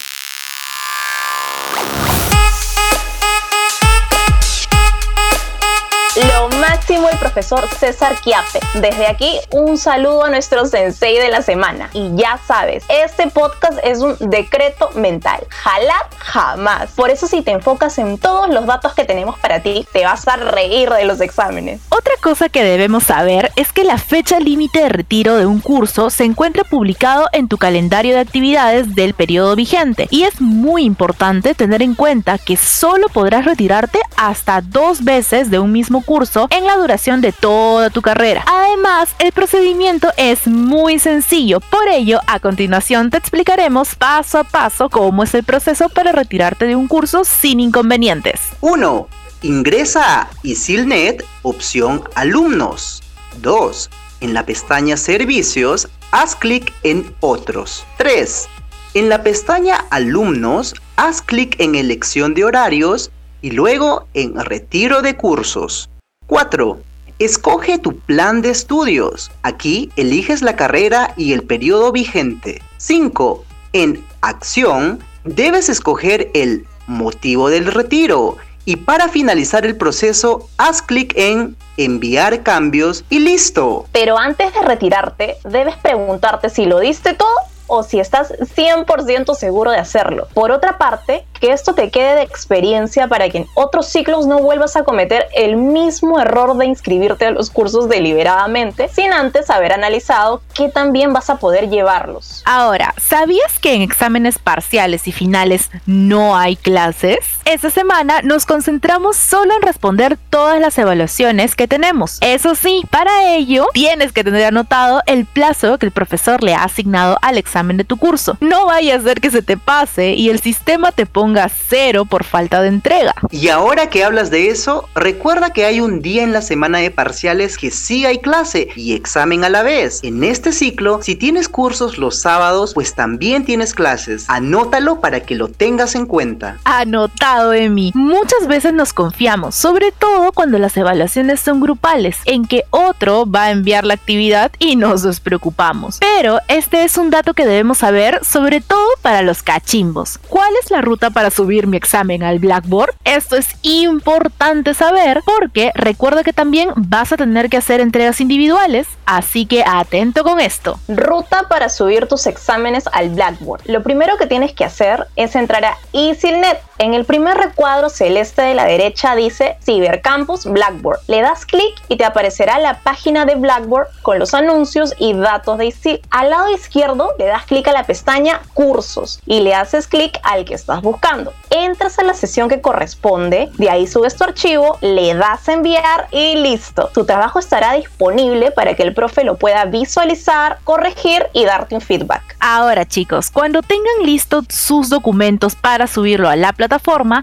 Lo 6.17 6.44
máximo 6.69 7.11
el 7.11 7.19
profesor 7.19 7.69
César 7.79 8.19
Chiape. 8.23 8.59
Desde 8.81 9.07
aquí, 9.07 9.39
un 9.51 9.77
saludo 9.77 10.25
a 10.25 10.31
nuestro 10.31 10.65
sensei 10.65 11.19
de 11.19 11.29
la 11.29 11.43
semana. 11.43 11.91
Y 11.93 12.11
ya 12.15 12.39
sabes, 12.47 12.85
este 12.89 13.29
podcast 13.29 13.79
es 13.83 13.99
un 13.99 14.17
decreto 14.19 14.89
mental. 14.95 15.47
Jalad 15.51 16.07
jamás. 16.19 16.91
Por 16.93 17.11
eso 17.11 17.27
si 17.27 17.43
te 17.43 17.51
enfocas 17.51 17.99
en 17.99 18.17
todos 18.17 18.49
los 18.49 18.65
datos 18.65 18.95
que 18.95 19.05
tenemos 19.05 19.39
para 19.39 19.63
ti, 19.63 19.87
te 19.93 20.05
vas 20.05 20.27
a 20.27 20.37
reír 20.37 20.89
de 20.89 21.05
los 21.05 21.21
exámenes. 21.21 21.83
Otra 21.91 22.15
cosa 22.23 22.49
que 22.49 22.65
debemos 22.65 23.05
saber 23.05 23.53
es 23.57 23.71
que 23.73 23.85
la 23.85 23.99
fecha 23.99 24.41
límite 24.41 24.81
de 24.81 24.89
retiro 24.89 25.37
de 25.37 25.45
un 25.45 25.61
curso 25.61 26.09
se 26.09 26.25
encuentra 26.25 26.65
publicado 26.65 27.29
en 27.33 27.49
tu 27.49 27.59
calendario 27.59 28.15
de 28.15 28.21
actividades 28.21 28.95
del 28.95 29.13
periodo 29.13 29.55
vigente 29.55 30.09
y 30.11 30.23
es 30.23 30.41
muy 30.41 30.85
importante 30.85 31.55
tener 31.55 31.83
en 31.83 31.95
cuenta 31.95 32.39
que 32.39 32.57
solo 32.57 33.09
podrás 33.09 33.45
retirarte 33.45 34.01
hasta 34.17 34.63
dos 34.63 35.05
veces 35.05 35.51
de 35.51 35.59
un 35.59 35.71
mismo 35.71 36.03
curso 36.03 36.49
en 36.55 36.65
la 36.65 36.77
duración 36.77 37.21
de 37.21 37.33
toda 37.33 37.91
tu 37.91 38.01
carrera. 38.01 38.45
Además, 38.47 39.15
el 39.19 39.33
procedimiento 39.33 40.11
es 40.17 40.47
muy 40.47 41.01
sencillo, 41.01 41.59
por 41.59 41.89
ello 41.89 42.21
a 42.29 42.39
continuación 42.39 43.11
te 43.11 43.17
explicaremos 43.17 43.97
paso 43.97 44.39
a 44.39 44.45
paso 44.45 44.89
cómo 44.89 45.25
es 45.25 45.35
el 45.35 45.43
proceso 45.43 45.89
para 45.89 46.13
retirarte 46.13 46.67
de 46.67 46.77
un 46.77 46.87
curso 46.87 47.25
sin 47.25 47.59
inconvenientes. 47.59 48.41
1. 48.61 49.09
Ingresa 49.43 50.23
a 50.23 50.31
ISILNET, 50.45 51.25
opción 51.43 52.05
Alumnos. 52.15 53.03
2. 53.43 53.91
En 54.21 54.33
la 54.33 54.47
pestaña 54.47 54.97
Servicios, 54.97 55.89
haz 56.13 56.37
clic 56.37 56.73
en 56.85 57.15
Otros. 57.19 57.85
3. 57.99 58.49
En 58.95 59.09
la 59.09 59.25
pestaña 59.25 59.85
Alumnos, 59.91 60.75
haz 60.95 61.21
clic 61.21 61.57
en 61.59 61.75
Elección 61.75 62.33
de 62.33 62.45
horarios 62.45 63.11
y 63.43 63.51
luego 63.51 64.07
en 64.15 64.37
Retiro 64.37 65.03
de 65.03 65.17
cursos. 65.17 65.91
4. 66.27 66.79
Escoge 67.19 67.79
tu 67.79 67.97
plan 67.97 68.43
de 68.43 68.51
estudios. 68.51 69.31
Aquí 69.43 69.91
eliges 69.97 70.43
la 70.43 70.57
carrera 70.57 71.15
y 71.17 71.33
el 71.33 71.43
periodo 71.43 71.93
vigente. 71.93 72.61
5. 72.79 73.45
En 73.73 74.05
Acción, 74.21 75.01
debes 75.25 75.69
escoger 75.69 76.31
el 76.35 76.67
motivo 76.87 77.51
del 77.51 77.67
retiro 77.67 78.37
y 78.65 78.77
para 78.77 79.09
finalizar 79.09 79.67
el 79.67 79.77
proceso, 79.77 80.49
haz 80.57 80.81
clic 80.81 81.13
en 81.17 81.57
enviar 81.77 82.43
cambios 82.43 83.05
y 83.11 83.19
listo. 83.19 83.87
Pero 83.93 84.17
antes 84.17 84.55
de 84.55 84.63
retirarte, 84.63 85.37
debes 85.45 85.77
preguntarte 85.77 86.49
si 86.49 86.65
lo 86.65 86.81
diste 86.81 87.15
todo 87.15 87.29
o 87.67 87.83
si 87.83 88.01
estás 88.01 88.33
100% 88.39 89.35
seguro 89.35 89.71
de 89.71 89.79
hacerlo. 89.79 90.29
Por 90.35 90.51
otra 90.51 90.79
parte, 90.79 91.25
que 91.41 91.53
esto 91.53 91.75
te 91.75 91.91
quede 91.91 92.17
de 92.17 92.23
experiencia 92.23 93.09
para 93.09 93.29
que 93.29 93.39
en 93.39 93.47
otros 93.55 93.87
ciclos 93.87 94.27
no 94.27 94.39
vuelvas 94.39 94.77
a 94.77 94.85
cometer 94.85 95.27
el 95.35 95.57
mismo 95.57 96.21
error 96.21 96.57
de 96.57 96.67
inscribirte 96.67 97.27
a 97.27 97.31
los 97.31 97.51
cursos 97.51 97.89
deliberadamente 97.89 98.89
sin 98.89 99.13
antes 99.13 99.51
haber 99.51 99.73
analizado 99.73 100.43
que 100.55 100.69
también 100.69 101.13
vas 101.13 101.31
a 101.31 101.37
poder 101.37 101.69
llevarlos. 101.69 102.43
Ahora, 102.47 102.95
¿sabías 102.99 103.59
que 103.61 103.75
en 103.75 103.83
exámenes 103.83 104.39
parciales 104.39 105.09
y 105.09 105.13
finales 105.13 105.71
no 105.87 106.37
hay 106.37 106.57
clases? 106.57 107.19
Esta 107.45 107.71
semana 107.71 108.23
nos 108.23 108.47
concentramos 108.47 109.17
solo 109.17 109.55
en 109.55 109.63
responder 109.63 110.19
todas 110.31 110.61
las 110.61 110.79
evaluaciones 110.79 111.57
que 111.57 111.69
tenemos. 111.69 112.19
Eso 112.21 112.55
sí, 112.55 112.83
para 112.91 113.35
ello 113.35 113.67
tienes 113.73 114.13
que 114.13 114.25
tener 114.25 114.45
anotado 114.45 115.03
el 115.07 115.27
plazo 115.27 115.79
que 115.79 115.87
el 115.87 115.93
profesor 115.93 116.43
le 116.43 116.55
ha 116.55 116.65
asignado 116.65 117.19
al 117.21 117.39
examen 117.39 117.54
de 117.55 117.85
tu 117.85 117.97
curso. 117.97 118.37
No 118.41 118.67
vaya 118.67 118.97
a 118.97 119.01
ser 119.01 119.21
que 119.21 119.31
se 119.31 119.41
te 119.41 119.57
pase 119.57 120.15
y 120.15 120.29
el 120.29 120.41
sistema 120.41 120.91
te 120.91 121.07
ponga 121.07 121.49
cero 121.49 122.05
por 122.05 122.25
falta 122.25 122.61
de 122.61 122.69
entrega. 122.69 123.15
Y 123.31 123.49
ahora 123.49 123.89
que 123.91 124.03
hablas 124.03 124.31
de 124.31 124.49
eso, 124.49 124.89
recuerda 124.95 125.51
que 125.51 125.65
hay 125.65 125.81
un 125.81 126.03
día 126.03 126.25
en 126.25 126.33
la 126.33 126.43
semana 126.43 126.79
de 126.79 126.91
parciales 126.91 127.57
que 127.57 127.71
sí 127.71 128.05
hay 128.07 128.19
clase 128.19 128.69
y 128.75 128.95
examen 128.95 129.45
a 129.45 129.49
la 129.49 129.63
vez. 129.63 130.01
En 130.03 130.25
este 130.25 130.53
ciclo, 130.53 131.01
si 131.01 131.15
tienes 131.15 131.49
cursos 131.49 131.97
los 131.97 132.21
sábados, 132.21 132.75
pues 132.75 132.95
también 132.95 133.45
tienes 133.45 133.73
clases. 133.73 134.25
Anótalo 134.29 135.01
para 135.01 135.21
que 135.21 135.37
lo 135.37 135.47
tengas 135.47 135.95
en 135.95 136.07
cuenta. 136.07 136.59
Anotado, 136.65 137.53
Emi. 137.53 137.93
Muchas 137.95 138.49
veces 138.49 138.73
nos 138.73 138.93
confiamos, 138.93 139.55
sobre 139.55 139.93
todo 139.93 140.33
cuando 140.33 140.59
las 140.59 140.77
evaluaciones 140.77 141.39
son 141.39 141.61
grupales, 141.61 142.19
en 142.25 142.47
que 142.47 142.65
otro 142.71 143.31
va 143.31 143.45
a 143.45 143.51
enviar 143.53 143.85
la 143.85 143.95
actividad 143.95 144.51
y 144.59 144.75
nos 144.75 145.03
despreocupamos. 145.03 145.99
Pero 146.01 146.41
este 146.49 146.85
es 146.85 146.99
un 146.99 147.11
dato 147.11 147.33
que 147.35 147.44
debemos 147.45 147.79
saber, 147.79 148.25
sobre 148.25 148.61
todo 148.61 148.87
para 149.03 149.23
los 149.23 149.43
cachimbos. 149.43 150.19
¿Cuál 150.29 150.53
es 150.63 150.71
la 150.71 150.81
ruta 150.81 151.11
para 151.11 151.31
subir 151.31 151.67
mi 151.67 151.77
examen 151.77 152.23
al 152.23 152.39
Blackboard? 152.39 152.95
Esto 153.05 153.37
es 153.37 153.49
importante 153.63 154.75
saber 154.75 155.21
porque 155.25 155.73
recuerda 155.75 156.25
que 156.25 156.33
también 156.33 156.71
vas 156.77 157.13
a 157.13 157.17
tener 157.17 157.51
que 157.51 157.57
hacer 157.57 157.81
entregas 157.81 158.21
individuales, 158.21 158.87
así 159.07 159.47
que 159.47 159.65
atento 159.67 160.25
con 160.25 160.41
esto. 160.41 160.79
Ruta 160.89 161.47
para 161.49 161.69
subir 161.69 162.07
tus 162.07 162.27
exámenes 162.27 162.85
al 162.93 163.11
Blackboard. 163.11 163.63
Lo 163.67 163.83
primero 163.83 164.17
que 164.17 164.27
tienes 164.27 164.53
que 164.53 164.65
hacer 164.65 165.07
es 165.17 165.37
entrar 165.37 165.65
a 165.65 165.77
EasyNet. 165.93 166.59
En 166.79 166.93
el 166.93 167.05
primer 167.05 167.37
recuadro 167.37 167.89
celeste 167.89 168.43
de 168.43 168.55
la 168.55 168.65
derecha 168.65 169.15
dice 169.15 169.57
Cibercampus 169.65 170.45
Blackboard. 170.45 170.99
Le 171.07 171.23
das 171.23 171.47
clic 171.47 171.73
y 171.89 171.97
te 171.97 172.05
aparecerá 172.05 172.59
la 172.59 172.81
página 172.81 173.25
de 173.25 173.37
Blackboard 173.37 173.87
con 174.03 174.19
los 174.19 174.35
anuncios 174.35 174.93
y 174.99 175.15
datos 175.15 175.59
de 175.59 175.67
ISIL. 175.67 176.01
Al 176.11 176.31
lado 176.31 176.51
izquierdo 176.51 177.13
le 177.17 177.27
das 177.27 177.45
clic 177.45 177.69
a 177.69 177.73
la 177.73 177.85
pestaña 177.85 178.41
Cursos 178.55 179.21
y 179.25 179.41
le 179.41 179.55
haces 179.55 179.87
clic 179.87 180.19
al 180.25 180.45
que 180.45 180.55
estás 180.55 180.83
buscando. 180.83 181.33
Entras 181.51 182.01
a 182.01 182.03
la 182.03 182.15
sesión 182.15 182.49
que 182.49 182.61
corresponde, 182.61 183.51
de 183.57 183.71
ahí 183.71 183.87
subes 183.87 184.17
tu 184.17 184.25
archivo, 184.25 184.77
le 184.81 185.15
das 185.15 185.49
a 185.49 185.53
enviar 185.53 186.09
y 186.11 186.35
listo. 186.35 186.91
Tu 186.93 187.07
trabajo 187.07 187.39
estará 187.39 187.75
disponible 187.75 188.51
para 188.51 188.75
que 188.75 188.83
el 188.83 188.95
profe 188.95 189.23
lo 189.23 189.37
pueda 189.37 189.65
visualizar, 189.67 190.59
corregir 190.65 191.29
y 191.33 191.45
darte 191.45 191.77
un 191.77 191.81
feedback. 191.81 192.37
Ahora 192.41 192.85
chicos, 192.85 193.31
cuando 193.31 193.63
tengan 193.63 194.03
listos 194.03 194.47
sus 194.49 194.91
documentos 194.91 195.55
para 195.55 195.87
subirlo 195.87 196.29
a 196.29 196.35
la 196.35 196.53
plataforma, 196.53 196.64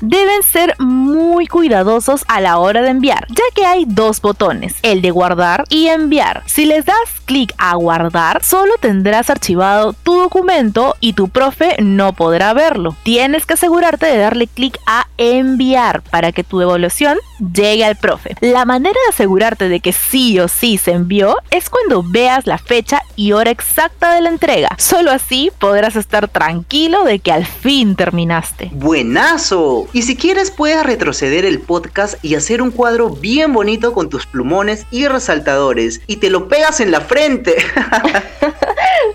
deben 0.01 0.43
ser 0.43 0.75
muy 0.79 1.47
cuidadosos 1.47 2.23
a 2.27 2.41
la 2.41 2.57
hora 2.57 2.81
de 2.81 2.89
enviar, 2.89 3.27
ya 3.29 3.43
que 3.55 3.65
hay 3.65 3.85
dos 3.87 4.21
botones, 4.21 4.75
el 4.81 5.01
de 5.01 5.11
guardar 5.11 5.65
y 5.69 5.87
enviar. 5.87 6.43
Si 6.45 6.65
les 6.65 6.85
das 6.85 6.95
clic 7.25 7.53
a 7.57 7.75
guardar, 7.75 8.43
solo 8.43 8.73
tendrás 8.79 9.29
archivado 9.29 9.93
tu 9.93 10.15
documento 10.15 10.95
y 10.99 11.13
tu 11.13 11.29
profe 11.29 11.75
no 11.79 12.13
podrá 12.13 12.53
verlo. 12.53 12.95
Tienes 13.03 13.45
que 13.45 13.53
asegurarte 13.53 14.05
de 14.05 14.17
darle 14.17 14.47
clic 14.47 14.77
a 14.85 15.07
enviar 15.17 16.01
para 16.01 16.31
que 16.31 16.43
tu 16.43 16.61
evaluación 16.61 17.17
llegue 17.53 17.85
al 17.85 17.95
profe. 17.95 18.35
La 18.41 18.65
manera 18.65 18.97
de 19.05 19.13
asegurarte 19.13 19.69
de 19.69 19.79
que 19.79 19.93
sí 19.93 20.39
o 20.39 20.47
sí 20.47 20.77
se 20.77 20.91
envió 20.91 21.37
es 21.49 21.69
cuando 21.69 22.03
veas 22.03 22.47
la 22.47 22.57
fecha 22.57 23.01
y 23.15 23.31
hora 23.31 23.51
exacta 23.51 24.13
de 24.13 24.21
la 24.21 24.29
entrega. 24.29 24.69
Solo 24.77 25.11
así 25.11 25.51
podrás 25.59 25.95
estar 25.95 26.27
tranquilo 26.27 27.03
de 27.03 27.19
que 27.19 27.31
al 27.31 27.45
fin 27.45 27.95
terminaste. 27.95 28.71
Y 29.93 30.01
si 30.01 30.17
quieres 30.17 30.51
puedes 30.51 30.83
retroceder 30.83 31.45
el 31.45 31.59
podcast 31.59 32.15
y 32.21 32.35
hacer 32.35 32.61
un 32.61 32.71
cuadro 32.71 33.09
bien 33.09 33.53
bonito 33.53 33.93
con 33.93 34.09
tus 34.09 34.25
plumones 34.25 34.85
y 34.91 35.07
resaltadores 35.07 36.01
y 36.05 36.17
te 36.17 36.29
lo 36.29 36.49
pegas 36.49 36.81
en 36.81 36.91
la 36.91 36.99
frente. 36.99 37.55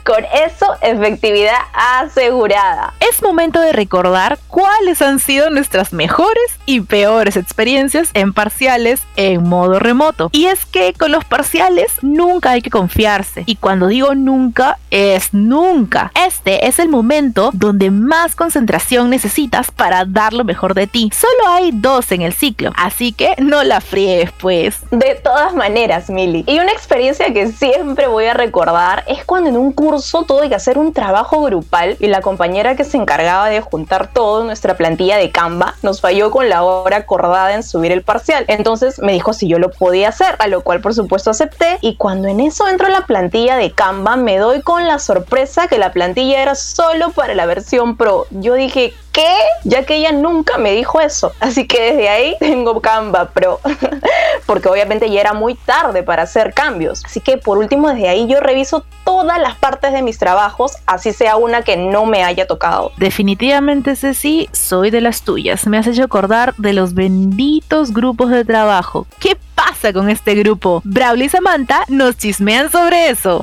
Con 0.07 0.25
eso, 0.47 0.67
efectividad 0.83 1.59
asegurada. 1.75 2.95
Es 3.01 3.25
momento 3.25 3.61
de 3.61 3.73
recordar 3.73 4.39
cuáles 4.47 5.03
han 5.03 5.19
sido 5.19 5.51
nuestras 5.51 5.93
mejores 5.93 6.61
y 6.65 6.81
peores 6.81 7.37
experiencias 7.37 8.11
en 8.15 8.33
parciales 8.33 9.03
en 9.17 9.43
modo 9.43 9.81
remoto. 9.81 10.29
Y 10.31 10.47
es 10.47 10.65
que 10.65 10.93
con 10.93 11.11
los 11.11 11.25
parciales 11.25 11.93
nunca 12.03 12.53
hay 12.53 12.63
que 12.63 12.71
confiarse. 12.71 13.43
Y 13.47 13.57
cuando 13.57 13.89
digo 13.89 14.15
nunca, 14.15 14.79
es 14.93 15.35
nunca. 15.35 16.13
Este 16.15 16.69
es 16.69 16.79
el 16.79 16.89
momento 16.89 17.51
donde 17.53 17.91
más 17.91 18.37
concentración 18.37 19.11
necesitas 19.11 19.73
para 19.73 20.05
dar 20.05 20.35
lo 20.35 20.45
mejor 20.45 20.75
de 20.75 20.87
ti. 20.87 21.11
Solo 21.13 21.53
hay 21.53 21.73
dos 21.73 22.13
en 22.13 22.23
el 22.23 22.33
ciclo, 22.33 22.71
así 22.77 23.11
que 23.13 23.35
no 23.39 23.65
la 23.65 23.81
fríes 23.81 24.31
pues. 24.39 24.79
De 24.93 25.17
todas 25.17 25.53
maneras, 25.53 26.11
Mili. 26.11 26.45
Y 26.47 26.61
una 26.61 26.71
experiencia 26.71 27.33
que 27.33 27.49
siempre 27.49 28.07
voy 28.07 28.27
a 28.27 28.35
recordar 28.35 29.03
es 29.09 29.25
cuando 29.25 29.51
en 29.51 29.57
un 29.57 29.73
curso 29.73 29.96
tuve 30.27 30.49
que 30.49 30.55
hacer 30.55 30.79
un 30.79 30.93
trabajo 30.93 31.43
grupal 31.43 31.97
y 32.01 32.07
la 32.09 32.21
compañera 32.21 32.77
que 32.77 32.85
se 32.85 32.97
encargaba 32.97 33.49
de 33.49 33.61
juntar 33.61 34.13
todo 34.13 34.45
nuestra 34.45 34.77
plantilla 34.77 35.17
de 35.17 35.31
Canva 35.31 35.75
nos 35.83 36.01
falló 36.01 36.31
con 36.31 36.49
la 36.49 36.63
hora 36.63 36.99
acordada 36.99 37.55
en 37.55 37.63
subir 37.63 37.93
el 37.93 38.03
parcial. 38.03 38.45
Entonces 38.49 38.99
me 39.01 39.13
dijo 39.13 39.33
si 39.33 39.49
yo 39.49 39.59
lo 39.59 39.71
podía 39.71 40.09
hacer, 40.09 40.37
a 40.39 40.49
lo 40.49 40.63
cual 40.63 40.81
por 40.81 40.95
supuesto 40.95 41.31
acepté 41.31 41.79
y 41.81 41.97
cuando 41.97 42.29
en 42.29 42.41
eso 42.41 42.69
entro 42.69 42.89
la 42.89 43.07
plantilla 43.07 43.57
de 43.57 43.73
Canva 43.73 44.17
me 44.17 44.39
doy 44.39 44.63
con 44.63 44.87
la 44.87 44.99
sorpresa 44.99 45.69
que 45.69 45.79
la 45.79 45.93
plantilla 45.93 46.43
era 46.43 46.55
solo 46.55 47.11
para 47.11 47.35
la 47.35 47.47
versión 47.47 47.97
Pro. 47.97 48.27
Yo 48.31 48.55
dije, 48.55 48.93
¿qué? 49.17 49.35
Ya 49.65 49.85
que 49.85 49.97
ella 49.97 50.13
nunca 50.13 50.59
me 50.59 50.73
dijo 50.73 51.01
eso. 51.01 51.33
Así 51.41 51.67
que 51.67 51.81
desde 51.81 52.09
ahí 52.11 52.37
tengo 52.39 52.83
Canva 52.83 53.31
Pro. 53.31 53.61
Porque 54.47 54.69
obviamente 54.69 55.11
ya 55.11 55.23
era 55.23 55.33
muy 55.33 55.55
tarde 55.55 56.03
para 56.03 56.25
hacer 56.25 56.53
cambios. 56.53 57.03
Así 57.03 57.21
que 57.21 57.39
por 57.39 57.57
último, 57.57 57.89
desde 57.89 58.11
ahí 58.11 58.27
yo 58.29 58.41
reviso 58.41 58.85
todas 59.05 59.41
las 59.41 59.57
partes 59.57 59.95
de 59.95 60.03
mis 60.03 60.19
trabajos, 60.19 60.77
así 60.85 61.15
sea 61.15 61.37
una 61.37 61.63
que 61.63 61.79
no 61.79 62.05
me 62.05 62.25
haya 62.25 62.47
tocado. 62.47 62.93
Definitivamente, 62.99 63.97
Ceci, 63.97 64.51
soy 64.53 64.91
de 64.91 65.01
las 65.01 65.23
tuyas. 65.23 65.67
Me 65.67 65.79
has 65.79 65.87
hecho 65.87 66.05
acordar 66.05 66.55
de 66.57 66.75
los 66.75 66.93
benditos 66.93 67.95
grupos 67.95 68.31
de 68.31 68.45
trabajo. 68.45 69.07
¿Qué 69.19 69.39
pasa 69.55 69.95
con 69.95 70.11
este 70.11 70.35
grupo? 70.35 70.83
Braulio 70.85 71.25
y 71.25 71.29
Samantha 71.31 71.85
nos 71.89 72.19
chismean 72.19 72.71
sobre 72.71 73.09
eso. 73.09 73.43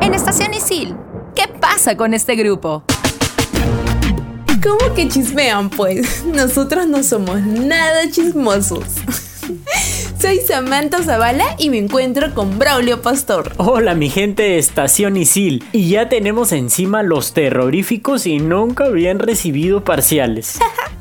En 0.00 0.14
Estación 0.14 0.54
Isil, 0.54 0.96
¿qué 1.38 1.46
pasa 1.46 1.96
con 1.96 2.14
este 2.14 2.34
grupo? 2.34 2.82
¿Cómo 4.60 4.92
que 4.94 5.06
chismean 5.06 5.70
pues? 5.70 6.24
Nosotros 6.24 6.88
no 6.88 7.04
somos 7.04 7.40
nada 7.42 8.10
chismosos. 8.10 8.82
Soy 10.20 10.40
Samantha 10.40 11.00
Zavala 11.00 11.54
y 11.56 11.70
me 11.70 11.78
encuentro 11.78 12.34
con 12.34 12.58
Braulio 12.58 13.02
Pastor. 13.02 13.52
Hola 13.58 13.94
mi 13.94 14.10
gente 14.10 14.42
de 14.42 14.58
Estación 14.58 15.16
Isil. 15.16 15.64
Y 15.72 15.90
ya 15.90 16.08
tenemos 16.08 16.50
encima 16.50 17.04
los 17.04 17.32
terroríficos 17.34 18.26
y 18.26 18.38
nunca 18.38 18.86
habían 18.86 19.20
recibido 19.20 19.84
parciales. 19.84 20.58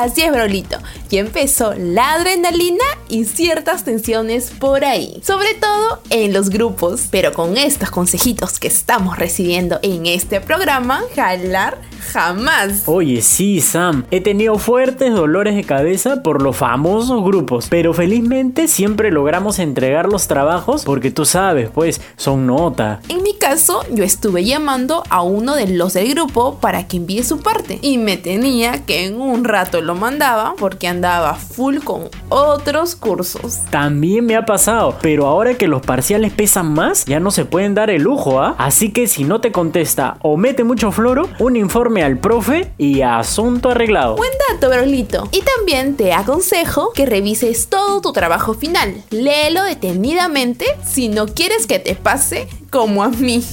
Así 0.00 0.22
es, 0.22 0.32
Braulito. 0.32 0.78
Ya 1.10 1.20
empezó 1.20 1.74
la 1.74 2.14
adrenalina 2.14 2.82
y 3.10 3.26
ciertas 3.26 3.84
tensiones 3.84 4.50
por 4.50 4.86
ahí. 4.86 5.20
Sobre 5.22 5.52
todo 5.52 6.00
en 6.08 6.32
los 6.32 6.48
grupos. 6.48 7.08
Pero 7.10 7.34
con 7.34 7.58
estos 7.58 7.90
consejitos 7.90 8.58
que 8.58 8.68
estamos 8.68 9.18
recibiendo 9.18 9.78
en 9.82 10.06
este 10.06 10.40
programa, 10.40 11.02
jalar 11.14 11.76
jamás. 12.10 12.84
Oye, 12.86 13.20
sí, 13.20 13.60
Sam. 13.60 14.06
He 14.10 14.22
tenido 14.22 14.56
fuertes 14.58 15.12
dolores 15.12 15.54
de 15.54 15.64
cabeza 15.64 16.22
por 16.22 16.40
los 16.40 16.56
famosos 16.56 17.22
grupos. 17.22 17.66
Pero 17.68 17.92
felizmente 17.92 18.68
siempre 18.68 19.10
logramos 19.10 19.58
entregar 19.58 20.06
los 20.06 20.26
trabajos 20.26 20.86
porque 20.86 21.10
tú 21.10 21.26
sabes, 21.26 21.68
pues, 21.68 22.00
son 22.16 22.46
nota. 22.46 23.00
En 23.10 23.22
mi 23.22 23.34
caso, 23.34 23.84
yo 23.90 24.04
estuve 24.04 24.42
llamando 24.44 25.02
a 25.10 25.20
uno 25.20 25.54
de 25.54 25.68
los 25.68 25.92
del 25.92 26.08
grupo 26.14 26.58
para 26.60 26.88
que 26.88 26.96
envíe 26.96 27.22
su 27.24 27.40
parte. 27.40 27.78
Y 27.82 27.98
me 27.98 28.16
tenía 28.16 28.86
que 28.86 29.04
en 29.04 29.20
un 29.20 29.44
rato 29.44 29.81
lo 29.82 29.94
mandaba 29.94 30.54
porque 30.58 30.88
andaba 30.88 31.34
full 31.34 31.78
con 31.78 32.08
otros 32.28 32.96
cursos. 32.96 33.60
También 33.70 34.24
me 34.24 34.36
ha 34.36 34.46
pasado, 34.46 34.96
pero 35.02 35.26
ahora 35.26 35.54
que 35.54 35.68
los 35.68 35.82
parciales 35.82 36.32
pesan 36.32 36.72
más, 36.72 37.04
ya 37.04 37.20
no 37.20 37.30
se 37.30 37.44
pueden 37.44 37.74
dar 37.74 37.90
el 37.90 38.02
lujo, 38.02 38.40
¿ah? 38.40 38.54
Así 38.58 38.92
que 38.92 39.06
si 39.06 39.24
no 39.24 39.40
te 39.40 39.52
contesta 39.52 40.16
o 40.22 40.36
mete 40.36 40.64
mucho 40.64 40.92
floro, 40.92 41.28
un 41.38 41.56
informe 41.56 42.02
al 42.02 42.18
profe 42.18 42.72
y 42.78 43.02
asunto 43.02 43.70
arreglado. 43.70 44.16
Buen 44.16 44.30
dato, 44.48 44.68
Brolito. 44.68 45.28
Y 45.32 45.42
también 45.42 45.96
te 45.96 46.12
aconsejo 46.12 46.92
que 46.92 47.06
revises 47.06 47.68
todo 47.68 48.00
tu 48.00 48.12
trabajo 48.12 48.54
final. 48.54 48.94
Léelo 49.10 49.64
detenidamente 49.64 50.66
si 50.84 51.08
no 51.08 51.26
quieres 51.26 51.66
que 51.66 51.78
te 51.78 51.94
pase 51.94 52.48
como 52.72 53.04
a 53.04 53.10
mí. 53.10 53.44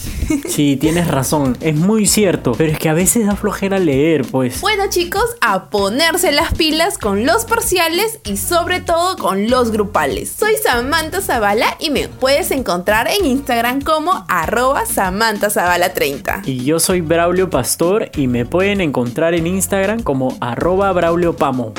Sí, 0.48 0.78
tienes 0.78 1.08
razón, 1.08 1.58
es 1.60 1.76
muy 1.76 2.06
cierto, 2.06 2.54
pero 2.58 2.72
es 2.72 2.80
que 2.80 2.88
a 2.88 2.94
veces 2.94 3.26
da 3.26 3.36
flojera 3.36 3.80
leer, 3.80 4.26
pues. 4.26 4.62
Bueno 4.62 4.84
chicos, 4.90 5.24
a 5.42 5.70
ponerse 5.70 6.32
las 6.32 6.54
pilas 6.54 6.98
con 6.98 7.26
los 7.26 7.46
parciales 7.46 8.20
y 8.26 8.38
sobre 8.38 8.80
todo 8.80 9.18
con 9.18 9.50
los 9.50 9.72
grupales. 9.72 10.32
Soy 10.38 10.54
Samantha 10.64 11.22
Zavala 11.22 11.76
y 11.80 11.90
me 11.90 12.08
puedes 12.08 12.52
encontrar 12.52 13.08
en 13.08 13.26
Instagram 13.26 13.82
como 13.82 14.26
arroba 14.28 14.86
Samantha 14.86 15.50
Zavala 15.50 15.94
30. 15.94 16.44
Y 16.46 16.64
yo 16.64 16.80
soy 16.80 17.02
Braulio 17.02 17.50
Pastor 17.50 18.10
y 18.16 18.28
me 18.28 18.46
pueden 18.46 18.82
encontrar 18.82 19.34
en 19.34 19.48
Instagram 19.48 20.02
como 20.02 20.38
arroba 20.40 20.92
Braulio 20.94 21.36
Pamo. 21.36 21.74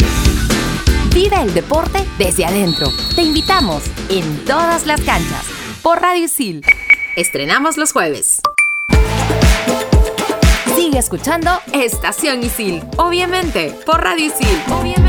Vive 1.15 1.41
el 1.43 1.55
deporte 1.55 2.05
desde 2.19 2.45
adentro. 2.45 2.89
Te 3.17 3.23
invitamos 3.23 3.85
en 4.09 4.45
todas 4.45 4.87
las 4.87 5.01
canchas 5.01 5.45
por 5.83 6.01
Radio 6.01 6.29
Sil. 6.29 6.63
Estrenamos 7.17 7.77
los 7.77 7.93
jueves. 7.93 8.41
Sigue 10.77 10.99
escuchando 10.99 11.51
Estación 11.73 12.43
Isil, 12.45 12.83
obviamente, 12.99 13.75
por 13.85 14.01
Radio 14.01 14.27
Isil, 14.27 14.63
obviamente. 14.71 15.00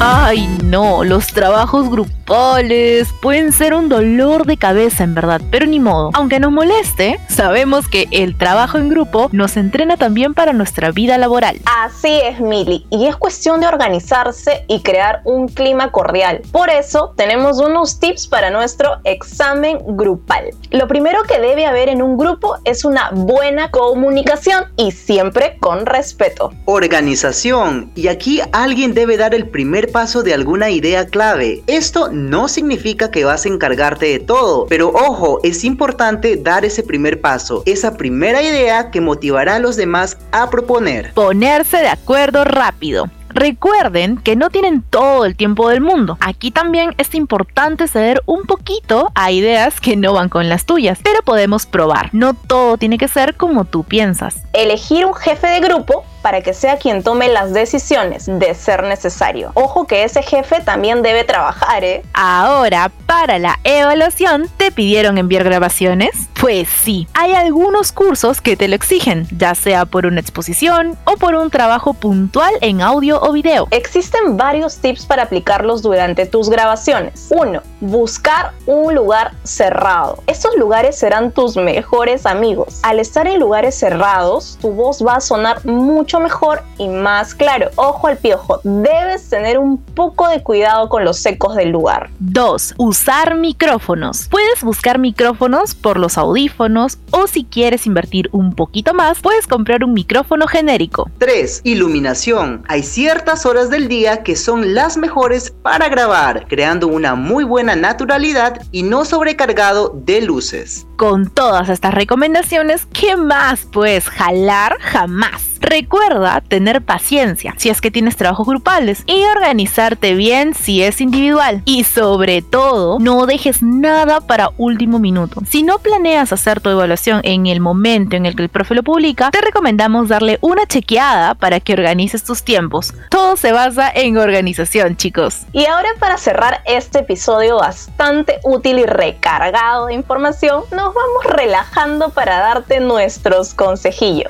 Ay, 0.00 0.48
no, 0.64 1.04
los 1.04 1.28
trabajos 1.28 1.88
grupales 1.88 3.14
pueden 3.22 3.52
ser 3.52 3.74
un 3.74 3.88
dolor 3.88 4.44
de 4.44 4.56
cabeza 4.56 5.04
en 5.04 5.14
verdad, 5.14 5.40
pero 5.50 5.66
ni 5.66 5.78
modo. 5.78 6.10
Aunque 6.14 6.40
nos 6.40 6.50
moleste, 6.50 7.20
sabemos 7.28 7.86
que 7.86 8.08
el 8.10 8.36
trabajo 8.36 8.78
en 8.78 8.88
grupo 8.88 9.28
nos 9.32 9.56
entrena 9.56 9.96
también 9.96 10.34
para 10.34 10.52
nuestra 10.52 10.90
vida 10.90 11.16
laboral. 11.16 11.60
Así 11.64 12.20
es, 12.24 12.40
Mili, 12.40 12.86
y 12.90 13.06
es 13.06 13.16
cuestión 13.16 13.60
de 13.60 13.68
organizarse 13.68 14.64
y 14.68 14.82
crear 14.82 15.20
un 15.24 15.48
clima 15.48 15.92
cordial. 15.92 16.42
Por 16.50 16.70
eso, 16.70 17.14
tenemos 17.16 17.60
unos 17.60 18.00
tips 18.00 18.26
para 18.26 18.50
nuestro 18.50 18.98
examen 19.04 19.78
grupal. 19.86 20.50
Lo 20.70 20.88
primero 20.88 21.22
que 21.22 21.38
debe 21.38 21.66
haber 21.66 21.88
en 21.88 22.02
un 22.02 22.16
grupo 22.16 22.56
es 22.64 22.84
una 22.84 23.10
buena 23.12 23.70
comunicación 23.70 24.64
y 24.76 24.90
siempre 24.90 25.56
con 25.60 25.86
respeto. 25.86 26.52
Organización. 26.64 27.92
Y 27.94 28.08
aquí 28.08 28.40
alguien 28.52 28.94
debe 28.94 29.16
dar 29.16 29.34
el 29.34 29.48
primer 29.48 29.83
paso 29.88 30.22
de 30.22 30.34
alguna 30.34 30.70
idea 30.70 31.06
clave. 31.06 31.62
Esto 31.66 32.10
no 32.10 32.48
significa 32.48 33.10
que 33.10 33.24
vas 33.24 33.44
a 33.44 33.48
encargarte 33.48 34.06
de 34.06 34.18
todo, 34.18 34.66
pero 34.66 34.88
ojo, 34.88 35.40
es 35.42 35.64
importante 35.64 36.36
dar 36.36 36.64
ese 36.64 36.82
primer 36.82 37.20
paso, 37.20 37.62
esa 37.66 37.96
primera 37.96 38.42
idea 38.42 38.90
que 38.90 39.00
motivará 39.00 39.56
a 39.56 39.58
los 39.60 39.76
demás 39.76 40.18
a 40.32 40.50
proponer. 40.50 41.12
Ponerse 41.14 41.78
de 41.78 41.88
acuerdo 41.88 42.44
rápido. 42.44 43.10
Recuerden 43.34 44.16
que 44.16 44.36
no 44.36 44.48
tienen 44.48 44.82
todo 44.82 45.24
el 45.24 45.34
tiempo 45.34 45.68
del 45.68 45.80
mundo. 45.80 46.16
Aquí 46.20 46.52
también 46.52 46.94
es 46.98 47.16
importante 47.16 47.88
ceder 47.88 48.22
un 48.26 48.44
poquito 48.44 49.10
a 49.16 49.32
ideas 49.32 49.80
que 49.80 49.96
no 49.96 50.12
van 50.12 50.28
con 50.28 50.48
las 50.48 50.66
tuyas, 50.66 51.00
pero 51.02 51.20
podemos 51.22 51.66
probar. 51.66 52.10
No 52.12 52.34
todo 52.34 52.78
tiene 52.78 52.96
que 52.96 53.08
ser 53.08 53.34
como 53.34 53.64
tú 53.64 53.82
piensas. 53.82 54.36
Elegir 54.52 55.04
un 55.04 55.14
jefe 55.14 55.48
de 55.48 55.60
grupo 55.60 56.04
para 56.24 56.40
que 56.40 56.54
sea 56.54 56.78
quien 56.78 57.02
tome 57.02 57.28
las 57.28 57.52
decisiones 57.52 58.24
de 58.24 58.54
ser 58.54 58.82
necesario. 58.82 59.52
Ojo 59.52 59.86
que 59.86 60.04
ese 60.04 60.22
jefe 60.22 60.62
también 60.62 61.02
debe 61.02 61.22
trabajar, 61.22 61.84
¿eh? 61.84 62.02
Ahora, 62.14 62.90
para 63.04 63.38
la 63.38 63.60
evaluación, 63.62 64.48
¿te 64.56 64.72
pidieron 64.72 65.18
enviar 65.18 65.44
grabaciones? 65.44 66.12
Pues 66.40 66.66
sí, 66.68 67.06
hay 67.12 67.34
algunos 67.34 67.92
cursos 67.92 68.40
que 68.40 68.56
te 68.56 68.68
lo 68.68 68.74
exigen, 68.74 69.28
ya 69.36 69.54
sea 69.54 69.84
por 69.84 70.06
una 70.06 70.20
exposición 70.20 70.96
o 71.04 71.18
por 71.18 71.34
un 71.34 71.50
trabajo 71.50 71.92
puntual 71.92 72.54
en 72.62 72.80
audio 72.80 73.20
o 73.20 73.32
video. 73.32 73.68
Existen 73.70 74.38
varios 74.38 74.78
tips 74.78 75.04
para 75.04 75.24
aplicarlos 75.24 75.82
durante 75.82 76.24
tus 76.24 76.48
grabaciones. 76.48 77.28
1. 77.30 77.60
Buscar 77.80 78.52
un 78.64 78.94
lugar 78.94 79.32
cerrado. 79.42 80.22
Estos 80.26 80.56
lugares 80.56 80.98
serán 80.98 81.32
tus 81.32 81.56
mejores 81.56 82.24
amigos. 82.24 82.80
Al 82.82 82.98
estar 82.98 83.26
en 83.26 83.40
lugares 83.40 83.74
cerrados, 83.74 84.58
tu 84.62 84.70
voz 84.70 85.04
va 85.06 85.16
a 85.16 85.20
sonar 85.20 85.64
mucho 85.66 86.13
mejor 86.20 86.62
y 86.78 86.88
más 86.88 87.34
claro. 87.34 87.70
Ojo 87.76 88.08
al 88.08 88.18
piojo, 88.18 88.60
debes 88.64 89.28
tener 89.28 89.58
un 89.58 89.78
poco 89.78 90.28
de 90.28 90.42
cuidado 90.42 90.88
con 90.88 91.04
los 91.04 91.18
secos 91.18 91.56
del 91.56 91.70
lugar. 91.70 92.10
2. 92.18 92.74
Usar 92.78 93.34
micrófonos. 93.36 94.28
Puedes 94.30 94.62
buscar 94.62 94.98
micrófonos 94.98 95.74
por 95.74 95.98
los 95.98 96.18
audífonos 96.18 96.98
o 97.10 97.26
si 97.26 97.44
quieres 97.44 97.86
invertir 97.86 98.28
un 98.32 98.54
poquito 98.54 98.94
más, 98.94 99.20
puedes 99.20 99.46
comprar 99.46 99.84
un 99.84 99.92
micrófono 99.92 100.46
genérico. 100.46 101.10
3. 101.18 101.62
Iluminación. 101.64 102.64
Hay 102.68 102.82
ciertas 102.82 103.46
horas 103.46 103.70
del 103.70 103.88
día 103.88 104.22
que 104.22 104.36
son 104.36 104.74
las 104.74 104.96
mejores 104.96 105.50
para 105.50 105.88
grabar, 105.88 106.46
creando 106.48 106.88
una 106.88 107.14
muy 107.14 107.44
buena 107.44 107.76
naturalidad 107.76 108.60
y 108.72 108.82
no 108.82 109.04
sobrecargado 109.04 109.92
de 109.94 110.20
luces. 110.20 110.86
Con 110.96 111.28
todas 111.30 111.68
estas 111.68 111.94
recomendaciones, 111.94 112.86
¿qué 112.86 113.16
más 113.16 113.66
puedes 113.70 114.08
jalar 114.08 114.78
jamás? 114.80 115.53
Recuerda 115.64 116.42
tener 116.46 116.82
paciencia 116.82 117.54
si 117.56 117.70
es 117.70 117.80
que 117.80 117.90
tienes 117.90 118.18
trabajos 118.18 118.46
grupales 118.46 119.02
y 119.06 119.24
organizarte 119.24 120.14
bien 120.14 120.52
si 120.52 120.82
es 120.82 121.00
individual. 121.00 121.62
Y 121.64 121.84
sobre 121.84 122.42
todo, 122.42 122.98
no 123.00 123.24
dejes 123.24 123.62
nada 123.62 124.20
para 124.20 124.50
último 124.58 124.98
minuto. 124.98 125.40
Si 125.48 125.62
no 125.62 125.78
planeas 125.78 126.34
hacer 126.34 126.60
tu 126.60 126.68
evaluación 126.68 127.22
en 127.24 127.46
el 127.46 127.60
momento 127.60 128.14
en 128.14 128.26
el 128.26 128.36
que 128.36 128.42
el 128.42 128.50
profe 128.50 128.74
lo 128.74 128.82
publica, 128.82 129.30
te 129.30 129.40
recomendamos 129.40 130.10
darle 130.10 130.38
una 130.42 130.66
chequeada 130.66 131.34
para 131.34 131.60
que 131.60 131.72
organices 131.72 132.24
tus 132.24 132.42
tiempos. 132.42 132.92
Todo 133.08 133.38
se 133.38 133.52
basa 133.52 133.90
en 133.90 134.18
organización, 134.18 134.98
chicos. 134.98 135.46
Y 135.52 135.64
ahora 135.64 135.88
para 135.98 136.18
cerrar 136.18 136.60
este 136.66 136.98
episodio 136.98 137.56
bastante 137.56 138.38
útil 138.42 138.80
y 138.80 138.84
recargado 138.84 139.86
de 139.86 139.94
información, 139.94 140.64
nos 140.72 140.92
vamos 140.92 141.24
relajando 141.24 142.10
para 142.10 142.38
darte 142.40 142.80
nuestros 142.80 143.54
consejillos. 143.54 144.28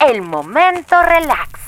El 0.00 0.22
momento 0.22 1.02
relax. 1.02 1.60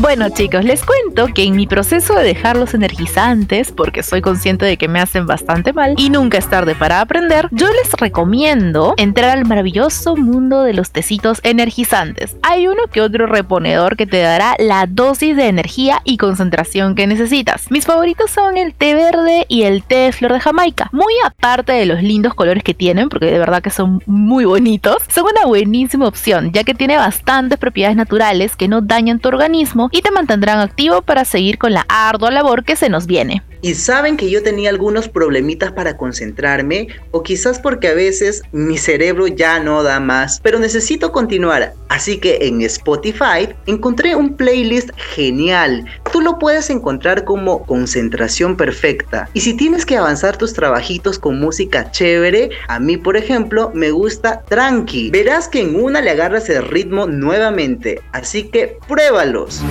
Bueno 0.00 0.30
chicos, 0.30 0.64
les 0.64 0.82
cuento 0.82 1.26
que 1.26 1.44
en 1.44 1.54
mi 1.54 1.66
proceso 1.66 2.14
de 2.14 2.24
dejar 2.24 2.56
los 2.56 2.72
energizantes, 2.72 3.70
porque 3.70 4.02
soy 4.02 4.22
consciente 4.22 4.64
de 4.64 4.78
que 4.78 4.88
me 4.88 4.98
hacen 4.98 5.26
bastante 5.26 5.74
mal 5.74 5.94
y 5.98 6.08
nunca 6.08 6.38
es 6.38 6.48
tarde 6.48 6.74
para 6.74 7.02
aprender, 7.02 7.48
yo 7.50 7.66
les 7.68 7.92
recomiendo 7.92 8.94
entrar 8.96 9.36
al 9.36 9.44
maravilloso 9.44 10.16
mundo 10.16 10.62
de 10.62 10.72
los 10.72 10.90
tecitos 10.90 11.40
energizantes. 11.42 12.34
Hay 12.42 12.66
uno 12.66 12.84
que 12.90 13.02
otro 13.02 13.26
reponedor 13.26 13.98
que 13.98 14.06
te 14.06 14.22
dará 14.22 14.54
la 14.58 14.86
dosis 14.86 15.36
de 15.36 15.48
energía 15.48 16.00
y 16.04 16.16
concentración 16.16 16.94
que 16.94 17.06
necesitas. 17.06 17.70
Mis 17.70 17.84
favoritos 17.84 18.30
son 18.30 18.56
el 18.56 18.72
té 18.72 18.94
verde 18.94 19.44
y 19.48 19.64
el 19.64 19.82
té 19.82 19.96
de 19.96 20.12
flor 20.12 20.32
de 20.32 20.40
Jamaica. 20.40 20.88
Muy 20.92 21.12
aparte 21.26 21.72
de 21.72 21.84
los 21.84 22.02
lindos 22.02 22.32
colores 22.32 22.64
que 22.64 22.72
tienen, 22.72 23.10
porque 23.10 23.26
de 23.26 23.38
verdad 23.38 23.60
que 23.60 23.68
son 23.68 24.02
muy 24.06 24.46
bonitos, 24.46 25.02
son 25.08 25.24
una 25.24 25.44
buenísima 25.44 26.08
opción, 26.08 26.52
ya 26.52 26.64
que 26.64 26.72
tiene 26.72 26.96
bastantes 26.96 27.58
propiedades 27.58 27.98
naturales 27.98 28.56
que 28.56 28.66
no 28.66 28.80
dañan 28.80 29.18
tu 29.18 29.28
organismo 29.28 29.89
y 29.90 30.02
te 30.02 30.10
mantendrán 30.10 30.60
activo 30.60 31.02
para 31.02 31.24
seguir 31.24 31.58
con 31.58 31.72
la 31.72 31.84
ardua 31.88 32.30
labor 32.30 32.64
que 32.64 32.76
se 32.76 32.88
nos 32.88 33.06
viene. 33.06 33.42
Y 33.62 33.74
saben 33.74 34.16
que 34.16 34.30
yo 34.30 34.42
tenía 34.42 34.70
algunos 34.70 35.08
problemitas 35.08 35.72
para 35.72 35.96
concentrarme, 35.96 36.88
o 37.10 37.22
quizás 37.22 37.58
porque 37.58 37.88
a 37.88 37.94
veces 37.94 38.42
mi 38.52 38.78
cerebro 38.78 39.26
ya 39.26 39.60
no 39.60 39.82
da 39.82 40.00
más, 40.00 40.40
pero 40.42 40.58
necesito 40.58 41.12
continuar. 41.12 41.74
Así 41.88 42.18
que 42.18 42.38
en 42.42 42.62
Spotify 42.62 43.48
encontré 43.66 44.14
un 44.14 44.36
playlist 44.36 44.90
genial. 45.14 45.84
Tú 46.12 46.20
lo 46.20 46.38
puedes 46.38 46.70
encontrar 46.70 47.24
como 47.24 47.66
concentración 47.66 48.56
perfecta. 48.56 49.28
Y 49.34 49.40
si 49.40 49.54
tienes 49.54 49.84
que 49.84 49.96
avanzar 49.96 50.36
tus 50.36 50.52
trabajitos 50.52 51.18
con 51.18 51.40
música 51.40 51.90
chévere, 51.90 52.50
a 52.68 52.78
mí 52.78 52.96
por 52.96 53.16
ejemplo 53.16 53.70
me 53.74 53.90
gusta 53.90 54.42
Tranqui. 54.48 55.10
Verás 55.10 55.48
que 55.48 55.60
en 55.60 55.74
una 55.74 56.00
le 56.00 56.10
agarras 56.10 56.48
el 56.48 56.66
ritmo 56.66 57.06
nuevamente. 57.06 58.00
Así 58.12 58.44
que 58.44 58.78
pruébalos. 58.88 59.62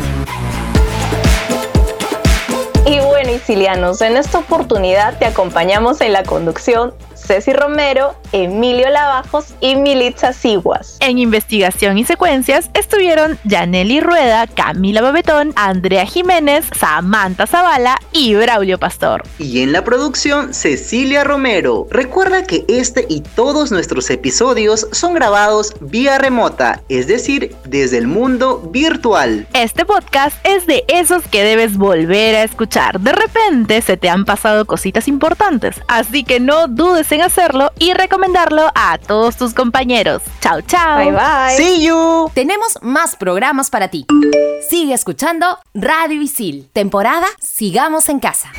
Y 2.86 3.00
bueno, 3.02 3.32
Isilianos, 3.32 4.02
en 4.02 4.18
esta 4.18 4.40
oportunidad 4.40 5.18
te 5.20 5.26
acompañamos 5.26 6.02
en 6.02 6.14
la 6.14 6.24
conducción 6.24 6.94
Ceci 7.30 7.54
Romero, 7.54 8.16
Emilio 8.32 8.90
Lavajos 8.90 9.54
y 9.62 9.76
Militza 9.76 10.34
Siguas. 10.34 10.98
En 11.00 11.20
investigación 11.20 12.00
y 12.00 12.04
secuencias 12.04 12.72
estuvieron 12.74 13.38
Yaneli 13.44 14.00
Rueda, 14.00 14.48
Camila 14.48 15.04
Babetón, 15.04 15.54
Andrea 15.56 16.08
Jiménez, 16.08 16.66
Samantha 16.76 17.46
Zavala 17.46 18.00
y 18.14 18.34
Braulio 18.34 18.80
Pastor. 18.80 19.22
Y 19.38 19.62
en 19.62 19.74
la 19.74 19.84
producción, 19.84 20.56
Cecilia 20.56 21.24
Romero. 21.24 21.86
Recuerda 21.92 22.46
que 22.46 22.66
este 22.68 23.06
y 23.08 23.22
todos 23.22 23.72
nuestros 23.72 24.10
episodios 24.10 24.88
son 24.92 25.14
grabados 25.14 25.76
vía 25.82 26.18
remota, 26.18 26.82
es 26.90 27.06
decir, 27.06 27.56
desde 27.64 28.00
el 28.00 28.08
mundo 28.08 28.58
virtual. 28.72 29.46
Este 29.54 29.86
podcast 29.86 30.36
es 30.44 30.66
de 30.66 30.84
esos 30.88 31.28
que 31.28 31.44
debes 31.44 31.78
volver 31.78 32.38
a 32.38 32.44
escuchar. 32.44 33.00
De 33.00 33.12
repente 33.12 33.84
se 33.84 33.98
te 33.98 34.10
han 34.10 34.26
pasado 34.26 34.66
cositas 34.66 35.08
importantes, 35.08 35.80
así 35.88 36.24
que 36.24 36.40
no 36.40 36.68
dudes 36.68 37.12
en 37.12 37.19
hacerlo 37.26 37.72
y 37.80 37.94
recomendarlo 37.94 38.72
a 38.76 38.98
todos 38.98 39.38
tus 39.38 39.54
compañeros. 39.54 40.22
Chao, 40.42 40.62
chao. 40.62 40.98
Bye 40.98 41.12
bye. 41.12 41.58
See 41.58 41.86
you. 41.86 42.30
Tenemos 42.34 42.78
más 42.82 43.16
programas 43.16 43.70
para 43.70 43.90
ti. 43.90 44.06
Sigue 44.70 44.94
escuchando 44.94 45.58
Radio 45.74 46.22
Isil. 46.22 46.70
Temporada 46.74 47.28
Sigamos 47.40 48.10
en 48.10 48.20
Casa. 48.20 48.52